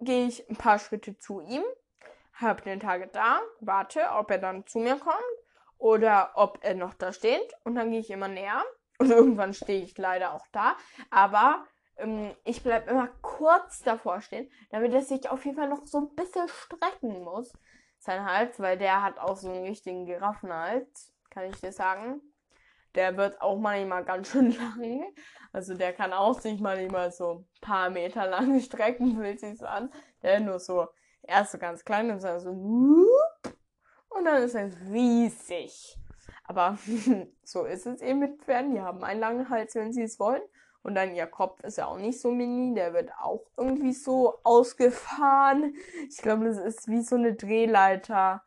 gehe 0.00 0.26
ich 0.26 0.48
ein 0.48 0.56
paar 0.56 0.78
Schritte 0.78 1.16
zu 1.18 1.40
ihm, 1.40 1.62
habe 2.34 2.62
den 2.62 2.80
Target 2.80 3.14
da, 3.14 3.40
warte, 3.60 4.00
ob 4.12 4.30
er 4.30 4.38
dann 4.38 4.66
zu 4.66 4.78
mir 4.78 4.96
kommt 4.96 5.16
oder 5.78 6.32
ob 6.34 6.58
er 6.62 6.74
noch 6.74 6.94
da 6.94 7.12
steht. 7.12 7.52
Und 7.64 7.74
dann 7.74 7.90
gehe 7.90 8.00
ich 8.00 8.10
immer 8.10 8.28
näher. 8.28 8.62
Und 8.98 9.10
irgendwann 9.10 9.54
stehe 9.54 9.82
ich 9.82 9.96
leider 9.98 10.34
auch 10.34 10.46
da. 10.52 10.76
Aber 11.10 11.66
ähm, 11.96 12.34
ich 12.44 12.62
bleibe 12.62 12.90
immer 12.90 13.08
kurz 13.22 13.82
davor 13.82 14.20
stehen, 14.20 14.50
damit 14.70 14.92
er 14.92 15.02
sich 15.02 15.28
auf 15.28 15.44
jeden 15.44 15.56
Fall 15.56 15.68
noch 15.68 15.84
so 15.84 15.98
ein 15.98 16.14
bisschen 16.14 16.48
strecken 16.48 17.22
muss. 17.22 17.52
Sein 17.98 18.24
Hals, 18.24 18.60
weil 18.60 18.78
der 18.78 19.02
hat 19.02 19.18
auch 19.18 19.36
so 19.36 19.50
einen 19.50 19.64
richtigen 19.64 20.06
Giraffenhals, 20.06 21.12
kann 21.30 21.44
ich 21.44 21.60
dir 21.60 21.72
sagen. 21.72 22.20
Der 22.94 23.16
wird 23.16 23.40
auch 23.40 23.58
manchmal 23.58 24.04
ganz 24.04 24.30
schön 24.30 24.50
lang. 24.58 25.04
Also 25.52 25.74
der 25.74 25.92
kann 25.92 26.12
auch 26.12 26.40
sich 26.40 26.60
manchmal 26.60 27.12
so 27.12 27.32
ein 27.32 27.60
paar 27.60 27.90
Meter 27.90 28.26
lang 28.26 28.60
strecken, 28.62 29.16
fühlt 29.16 29.40
sich 29.40 29.58
so 29.58 29.66
an. 29.66 29.90
Der 30.22 30.40
nur 30.40 30.58
so, 30.58 30.88
erst 31.22 31.52
so 31.52 31.58
ganz 31.58 31.84
klein 31.84 32.10
und 32.10 32.22
dann 32.22 32.40
so, 32.40 32.50
und 32.50 34.24
dann 34.24 34.42
ist 34.42 34.54
er 34.54 34.70
riesig. 34.92 35.98
Aber 36.44 36.78
so 37.42 37.64
ist 37.64 37.86
es 37.86 38.00
eben 38.00 38.20
mit 38.20 38.42
Pferden. 38.42 38.74
Die 38.74 38.80
haben 38.80 39.02
einen 39.02 39.20
langen 39.20 39.50
Hals, 39.50 39.74
wenn 39.74 39.92
sie 39.92 40.02
es 40.02 40.20
wollen. 40.20 40.42
Und 40.82 40.94
dann 40.94 41.14
ihr 41.14 41.26
Kopf 41.26 41.60
ist 41.64 41.78
ja 41.78 41.86
auch 41.86 41.96
nicht 41.96 42.20
so 42.20 42.30
mini, 42.30 42.74
der 42.74 42.92
wird 42.92 43.10
auch 43.18 43.46
irgendwie 43.56 43.94
so 43.94 44.34
ausgefahren. 44.44 45.74
Ich 46.10 46.18
glaube, 46.18 46.44
das 46.44 46.58
ist 46.58 46.88
wie 46.88 47.00
so 47.00 47.16
eine 47.16 47.34
Drehleiter, 47.34 48.43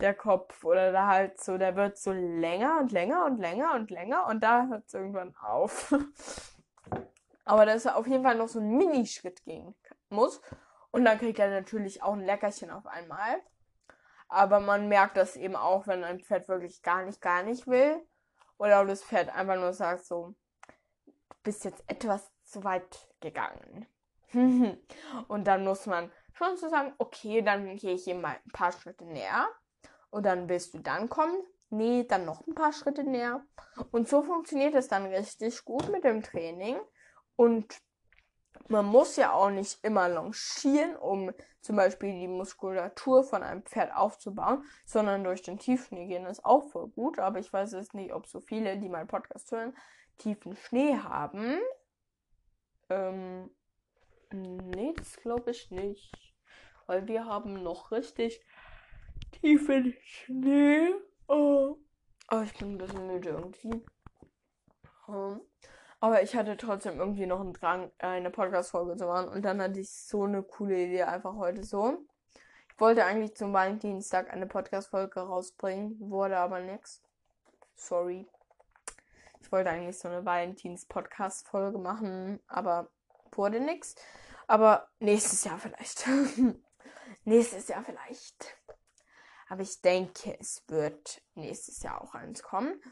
der 0.00 0.14
Kopf. 0.14 0.64
Oder 0.64 0.92
da 0.92 1.06
halt 1.06 1.40
so, 1.40 1.58
der 1.58 1.76
wird 1.76 1.98
so 1.98 2.12
länger 2.12 2.78
und 2.80 2.92
länger 2.92 3.24
und 3.24 3.38
länger 3.38 3.74
und 3.74 3.90
länger 3.90 4.26
und 4.26 4.40
da 4.42 4.66
hört 4.66 4.86
es 4.86 4.94
irgendwann 4.94 5.34
auf. 5.36 5.94
Aber 7.44 7.64
dass 7.64 7.84
er 7.84 7.96
auf 7.96 8.06
jeden 8.06 8.24
Fall 8.24 8.34
noch 8.34 8.48
so 8.48 8.58
einen 8.58 8.76
Minischritt 8.76 9.44
gehen 9.44 9.74
muss. 10.08 10.40
Und 10.90 11.04
dann 11.04 11.18
kriegt 11.18 11.38
er 11.38 11.50
natürlich 11.50 12.02
auch 12.02 12.14
ein 12.14 12.24
Leckerchen 12.24 12.70
auf 12.70 12.86
einmal. 12.86 13.40
Aber 14.28 14.60
man 14.60 14.88
merkt 14.88 15.16
das 15.16 15.36
eben 15.36 15.54
auch, 15.54 15.86
wenn 15.86 16.02
ein 16.02 16.20
Pferd 16.20 16.48
wirklich 16.48 16.82
gar 16.82 17.04
nicht, 17.04 17.20
gar 17.20 17.42
nicht 17.42 17.66
will. 17.66 18.04
Oder 18.58 18.84
das 18.84 19.04
Pferd 19.04 19.28
einfach 19.34 19.56
nur 19.56 19.72
sagt 19.72 20.04
so, 20.04 20.34
bist 21.42 21.64
jetzt 21.64 21.84
etwas 21.86 22.32
zu 22.42 22.64
weit 22.64 23.08
gegangen. 23.20 23.86
und 25.28 25.44
dann 25.46 25.64
muss 25.64 25.86
man 25.86 26.10
schon 26.32 26.56
so 26.56 26.68
sagen, 26.68 26.94
okay, 26.98 27.42
dann 27.42 27.76
gehe 27.76 27.94
ich 27.94 28.06
ihm 28.08 28.20
mal 28.20 28.36
ein 28.44 28.52
paar 28.52 28.72
Schritte 28.72 29.04
näher. 29.04 29.48
Und 30.10 30.24
dann 30.24 30.48
willst 30.48 30.74
du 30.74 30.78
dann 30.78 31.08
kommen. 31.08 31.42
Nee, 31.68 32.04
dann 32.04 32.24
noch 32.24 32.46
ein 32.46 32.54
paar 32.54 32.72
Schritte 32.72 33.04
näher. 33.04 33.44
Und 33.90 34.08
so 34.08 34.22
funktioniert 34.22 34.74
es 34.74 34.88
dann 34.88 35.06
richtig 35.06 35.64
gut 35.64 35.90
mit 35.90 36.04
dem 36.04 36.22
Training. 36.22 36.76
Und 37.34 37.80
man 38.68 38.86
muss 38.86 39.16
ja 39.16 39.32
auch 39.32 39.50
nicht 39.50 39.84
immer 39.84 40.08
longieren, 40.08 40.96
um 40.96 41.32
zum 41.60 41.76
Beispiel 41.76 42.12
die 42.12 42.28
Muskulatur 42.28 43.24
von 43.24 43.42
einem 43.42 43.62
Pferd 43.62 43.94
aufzubauen, 43.94 44.64
sondern 44.84 45.24
durch 45.24 45.42
den 45.42 45.58
Tiefschnee 45.58 46.06
gehen 46.06 46.26
ist 46.26 46.44
auch 46.44 46.68
voll 46.70 46.88
gut. 46.88 47.18
Aber 47.18 47.38
ich 47.38 47.52
weiß 47.52 47.72
jetzt 47.72 47.94
nicht, 47.94 48.12
ob 48.12 48.26
so 48.26 48.40
viele, 48.40 48.78
die 48.78 48.88
meinen 48.88 49.08
Podcast 49.08 49.50
hören, 49.52 49.76
tiefen 50.18 50.56
Schnee 50.56 50.96
haben. 50.96 51.58
Ähm, 52.88 53.50
nee, 54.32 54.94
das 54.96 55.16
glaube 55.16 55.50
ich 55.50 55.70
nicht. 55.70 56.12
Weil 56.86 57.08
wir 57.08 57.24
haben 57.24 57.62
noch 57.62 57.90
richtig 57.90 58.44
tiefen 59.40 59.94
Schnee. 60.02 60.94
Oh. 61.28 61.76
Aber 62.28 62.42
ich 62.42 62.56
bin 62.58 62.72
ein 62.72 62.78
bisschen 62.78 63.06
müde 63.06 63.30
irgendwie. 63.30 63.84
Um, 65.06 65.40
aber 66.00 66.22
ich 66.22 66.34
hatte 66.34 66.56
trotzdem 66.56 66.98
irgendwie 66.98 67.26
noch 67.26 67.40
einen 67.40 67.52
Drang, 67.52 67.90
eine 67.98 68.30
Podcast-Folge 68.30 68.96
zu 68.96 69.06
machen. 69.06 69.28
Und 69.28 69.44
dann 69.44 69.60
hatte 69.62 69.80
ich 69.80 69.90
so 69.90 70.24
eine 70.24 70.42
coole 70.42 70.84
Idee 70.84 71.04
einfach 71.04 71.36
heute 71.36 71.62
so. 71.62 72.04
Ich 72.68 72.80
wollte 72.80 73.04
eigentlich 73.04 73.34
zum 73.36 73.52
Valentinstag 73.52 74.32
eine 74.32 74.46
Podcast-Folge 74.46 75.20
rausbringen, 75.20 75.96
wurde 76.00 76.36
aber 76.36 76.60
nichts. 76.60 77.02
Sorry. 77.76 78.26
Ich 79.40 79.52
wollte 79.52 79.70
eigentlich 79.70 79.98
so 79.98 80.08
eine 80.08 80.24
Valentins-Podcast-Folge 80.24 81.78
machen, 81.78 82.40
aber 82.48 82.90
wurde 83.32 83.60
nichts. 83.60 83.94
Aber 84.48 84.88
nächstes 84.98 85.44
Jahr 85.44 85.58
vielleicht. 85.58 86.06
nächstes 87.24 87.68
Jahr 87.68 87.84
vielleicht. 87.84 88.56
Aber 89.48 89.62
ich 89.62 89.80
denke, 89.80 90.36
es 90.40 90.64
wird 90.68 91.22
nächstes 91.34 91.82
Jahr 91.82 92.02
auch 92.02 92.14
eins 92.14 92.42
kommen. 92.42 92.82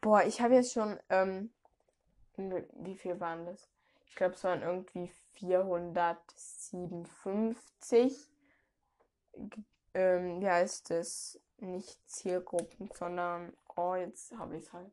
Boah, 0.00 0.24
ich 0.24 0.40
habe 0.40 0.54
jetzt 0.54 0.72
schon, 0.72 0.98
ähm, 1.08 1.52
wie 2.36 2.96
viel 2.96 3.20
waren 3.20 3.46
das? 3.46 3.68
Ich 4.06 4.16
glaube, 4.16 4.34
es 4.34 4.42
waren 4.42 4.62
irgendwie 4.62 5.06
457. 5.34 8.28
Ähm, 9.94 10.40
wie 10.40 10.48
heißt 10.48 10.90
das? 10.90 11.40
Nicht 11.58 12.00
Zielgruppen, 12.08 12.90
sondern, 12.94 13.56
oh, 13.76 13.94
jetzt 13.94 14.36
habe 14.36 14.56
ich 14.56 14.64
es 14.64 14.72
halt 14.72 14.90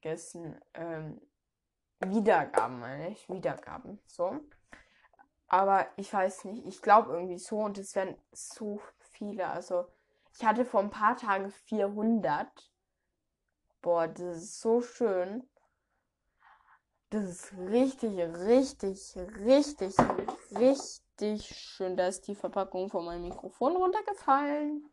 vergessen. 0.00 0.58
Ähm, 0.74 1.20
Wiedergaben, 2.00 2.78
meine 2.78 3.10
ich. 3.10 3.28
Wiedergaben. 3.28 3.98
So. 4.06 4.40
Aber 5.48 5.86
ich 5.96 6.12
weiß 6.12 6.44
nicht. 6.44 6.64
Ich 6.66 6.80
glaube 6.80 7.12
irgendwie 7.12 7.38
so. 7.38 7.58
Und 7.58 7.78
es 7.78 7.94
werden 7.94 8.16
so 8.32 8.80
viele. 8.98 9.48
Also, 9.48 9.86
ich 10.38 10.44
hatte 10.44 10.64
vor 10.66 10.80
ein 10.80 10.90
paar 10.90 11.16
Tagen 11.16 11.50
400. 11.50 12.46
Boah, 13.80 14.06
das 14.06 14.36
ist 14.36 14.60
so 14.60 14.82
schön. 14.82 15.48
Das 17.08 17.24
ist 17.24 17.52
richtig, 17.56 18.18
richtig, 18.18 19.16
richtig, 19.16 19.94
richtig 20.58 21.46
schön. 21.56 21.96
Da 21.96 22.08
ist 22.08 22.26
die 22.26 22.34
Verpackung 22.34 22.90
von 22.90 23.06
meinem 23.06 23.22
Mikrofon 23.22 23.76
runtergefallen. 23.76 24.84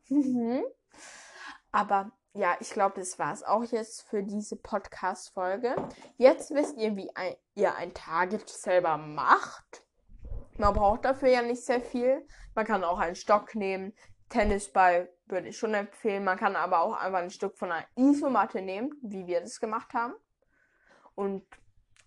Aber 1.71 2.11
ja, 2.33 2.55
ich 2.61 2.69
glaube, 2.69 2.99
das 2.99 3.19
war 3.19 3.33
es 3.33 3.43
auch 3.43 3.63
jetzt 3.65 4.03
für 4.03 4.23
diese 4.23 4.55
Podcast-Folge. 4.55 5.75
Jetzt 6.17 6.51
wisst 6.51 6.77
ihr, 6.77 6.95
wie 6.95 7.13
ein, 7.15 7.35
ihr 7.55 7.75
ein 7.75 7.93
Target 7.93 8.47
selber 8.47 8.97
macht. 8.97 9.83
Man 10.57 10.73
braucht 10.73 11.03
dafür 11.03 11.29
ja 11.29 11.41
nicht 11.41 11.65
sehr 11.65 11.81
viel. 11.81 12.25
Man 12.55 12.65
kann 12.65 12.83
auch 12.83 12.99
einen 12.99 13.15
Stock 13.15 13.55
nehmen. 13.55 13.93
Tennisball 14.33 15.09
würde 15.27 15.49
ich 15.49 15.57
schon 15.59 15.75
empfehlen. 15.75 16.23
Man 16.23 16.39
kann 16.39 16.55
aber 16.55 16.81
auch 16.81 16.93
einfach 16.93 17.19
ein 17.19 17.29
Stück 17.29 17.55
von 17.55 17.71
einer 17.71 17.85
Isomatte 17.95 18.63
nehmen, 18.63 18.91
wie 19.03 19.27
wir 19.27 19.41
das 19.41 19.59
gemacht 19.59 19.93
haben. 19.93 20.15
Und 21.13 21.45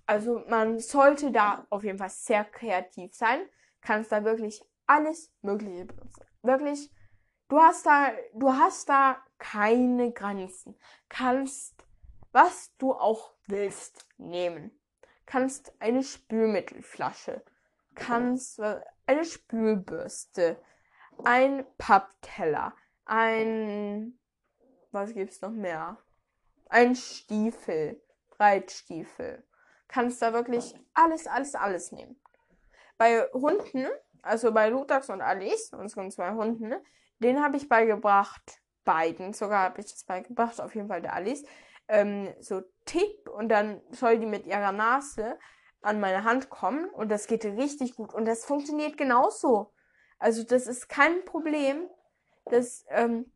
also 0.06 0.42
man 0.48 0.80
sollte 0.80 1.30
da 1.30 1.66
auf 1.70 1.84
jeden 1.84 1.98
Fall 1.98 2.10
sehr 2.10 2.44
kreativ 2.44 3.14
sein. 3.14 3.48
Kannst 3.80 4.10
da 4.10 4.24
wirklich 4.24 4.60
alles 4.88 5.32
Mögliche 5.42 5.84
benutzen. 5.84 6.24
Wirklich, 6.42 6.92
du 7.48 7.60
hast 7.60 7.86
da, 7.86 8.10
du 8.34 8.52
hast 8.52 8.88
da 8.88 9.22
keine 9.38 10.10
Grenzen. 10.10 10.76
Kannst, 11.08 11.86
was 12.32 12.76
du 12.78 12.92
auch 12.92 13.34
willst, 13.46 14.04
nehmen. 14.18 14.72
kannst 15.26 15.80
eine 15.80 16.02
Spülmittelflasche, 16.02 17.44
kannst 17.94 18.58
äh, 18.58 18.80
eine 19.06 19.24
Spülbürste, 19.24 20.60
ein 21.24 21.64
Pappteller, 21.78 22.74
ein 23.04 24.18
was 24.96 25.12
gibt's 25.12 25.42
noch 25.42 25.50
mehr? 25.50 25.98
Ein 26.68 26.96
Stiefel, 26.96 28.02
Breitstiefel. 28.30 29.44
Kannst 29.88 30.22
da 30.22 30.32
wirklich 30.32 30.74
alles, 30.94 31.26
alles, 31.26 31.54
alles 31.54 31.92
nehmen. 31.92 32.18
Bei 32.96 33.20
Hunden, 33.32 33.86
also 34.22 34.52
bei 34.52 34.70
Lutax 34.70 35.10
und 35.10 35.20
Alice, 35.20 35.72
unseren 35.72 36.10
zwei 36.10 36.32
Hunden, 36.32 36.74
den 37.18 37.42
habe 37.42 37.56
ich 37.56 37.68
beigebracht, 37.68 38.62
beiden 38.84 39.32
sogar 39.32 39.64
habe 39.64 39.80
ich 39.80 39.90
das 39.90 40.04
beigebracht, 40.04 40.60
auf 40.60 40.74
jeden 40.74 40.88
Fall 40.88 41.02
der 41.02 41.12
Alice, 41.12 41.44
ähm, 41.88 42.34
so 42.40 42.62
Tipp 42.84 43.28
und 43.28 43.48
dann 43.48 43.82
soll 43.90 44.18
die 44.18 44.26
mit 44.26 44.46
ihrer 44.46 44.72
Nase 44.72 45.38
an 45.82 46.00
meine 46.00 46.24
Hand 46.24 46.48
kommen 46.50 46.88
und 46.88 47.10
das 47.10 47.26
geht 47.26 47.44
richtig 47.44 47.94
gut 47.94 48.14
und 48.14 48.24
das 48.24 48.44
funktioniert 48.44 48.96
genauso. 48.96 49.72
Also 50.18 50.42
das 50.44 50.66
ist 50.66 50.88
kein 50.88 51.24
Problem. 51.24 51.88
Das 52.46 52.84
ähm, 52.88 53.30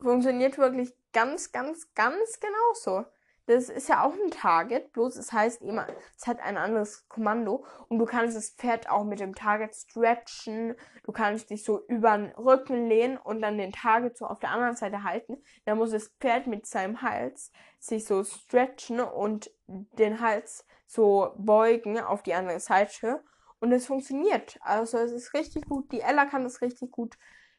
funktioniert 0.00 0.58
wirklich 0.58 0.92
ganz, 1.12 1.52
ganz, 1.52 1.92
ganz 1.94 2.40
genauso. 2.40 3.06
Das 3.46 3.68
ist 3.68 3.88
ja 3.88 4.04
auch 4.04 4.12
ein 4.12 4.30
Target, 4.30 4.92
bloß 4.92 5.16
es 5.16 5.32
heißt 5.32 5.62
immer, 5.62 5.84
es 6.16 6.28
hat 6.28 6.38
ein 6.38 6.56
anderes 6.56 7.08
Kommando 7.08 7.64
und 7.88 7.98
du 7.98 8.04
kannst 8.04 8.36
das 8.36 8.50
Pferd 8.50 8.88
auch 8.88 9.02
mit 9.02 9.18
dem 9.18 9.34
Target 9.34 9.74
stretchen. 9.74 10.76
Du 11.02 11.10
kannst 11.10 11.50
dich 11.50 11.64
so 11.64 11.84
über 11.88 12.16
den 12.16 12.30
Rücken 12.36 12.86
lehnen 12.86 13.16
und 13.16 13.42
dann 13.42 13.58
den 13.58 13.72
Target 13.72 14.16
so 14.16 14.26
auf 14.26 14.38
der 14.38 14.50
anderen 14.50 14.76
Seite 14.76 15.02
halten. 15.02 15.42
Dann 15.64 15.78
muss 15.78 15.90
das 15.90 16.14
Pferd 16.20 16.46
mit 16.46 16.64
seinem 16.66 17.02
Hals 17.02 17.50
sich 17.80 18.04
so 18.04 18.22
stretchen 18.22 19.00
und 19.00 19.50
den 19.66 20.20
Hals 20.20 20.64
so 20.86 21.34
beugen 21.36 21.98
auf 21.98 22.22
die 22.22 22.34
andere 22.34 22.60
Seite. 22.60 23.24
Und 23.60 23.72
es 23.72 23.86
funktioniert. 23.86 24.58
Also 24.62 24.98
es 24.98 25.12
ist 25.12 25.34
richtig 25.34 25.66
gut. 25.66 25.92
Die 25.92 26.00
Ella 26.00 26.24
kann 26.24 26.44
das 26.44 26.62
richtig 26.62 26.90
gut. 26.90 27.16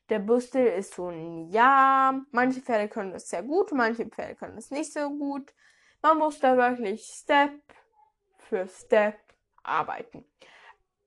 Der 0.10 0.20
Büstel 0.20 0.66
ist 0.66 0.96
so 0.96 1.08
ein 1.08 1.48
Ja. 1.52 2.20
Manche 2.32 2.62
Pferde 2.62 2.90
können 2.90 3.14
das 3.14 3.30
sehr 3.30 3.44
gut, 3.44 3.72
manche 3.72 4.06
Pferde 4.08 4.36
können 4.36 4.56
das 4.56 4.72
nicht 4.72 4.92
so 4.92 5.10
gut. 5.10 5.54
Man 6.02 6.18
muss 6.18 6.40
da 6.40 6.58
wirklich 6.58 7.06
Step 7.06 7.52
für 8.38 8.68
Step 8.68 9.18
arbeiten. 9.64 10.26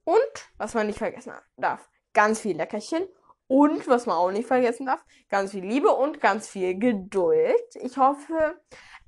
Und, 0.05 0.49
was 0.57 0.75
man 0.75 0.87
nicht 0.87 0.99
vergessen 0.99 1.33
darf, 1.57 1.91
ganz 2.13 2.41
viel 2.41 2.57
Leckerchen. 2.57 3.07
Und, 3.47 3.87
was 3.89 4.07
man 4.07 4.17
auch 4.17 4.31
nicht 4.31 4.47
vergessen 4.47 4.87
darf, 4.87 5.05
ganz 5.29 5.51
viel 5.51 5.65
Liebe 5.65 5.91
und 5.91 6.21
ganz 6.21 6.49
viel 6.49 6.79
Geduld. 6.79 7.77
Ich 7.83 7.99
hoffe, 7.99 8.59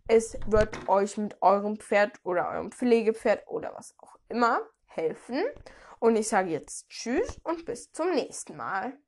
es 0.09 0.39
wird 0.47 0.89
euch 0.89 1.17
mit 1.17 1.41
eurem 1.41 1.79
Pferd 1.79 2.19
oder 2.25 2.51
eurem 2.51 2.73
Pflegepferd 2.73 3.47
oder 3.47 3.73
was 3.75 3.95
auch 3.99 4.17
immer 4.29 4.61
helfen. 4.97 5.45
Und 5.99 6.17
ich 6.17 6.29
sage 6.29 6.51
jetzt 6.51 6.89
Tschüss 6.89 7.39
und 7.43 7.65
bis 7.65 7.91
zum 7.93 8.13
nächsten 8.15 8.57
Mal. 8.57 8.99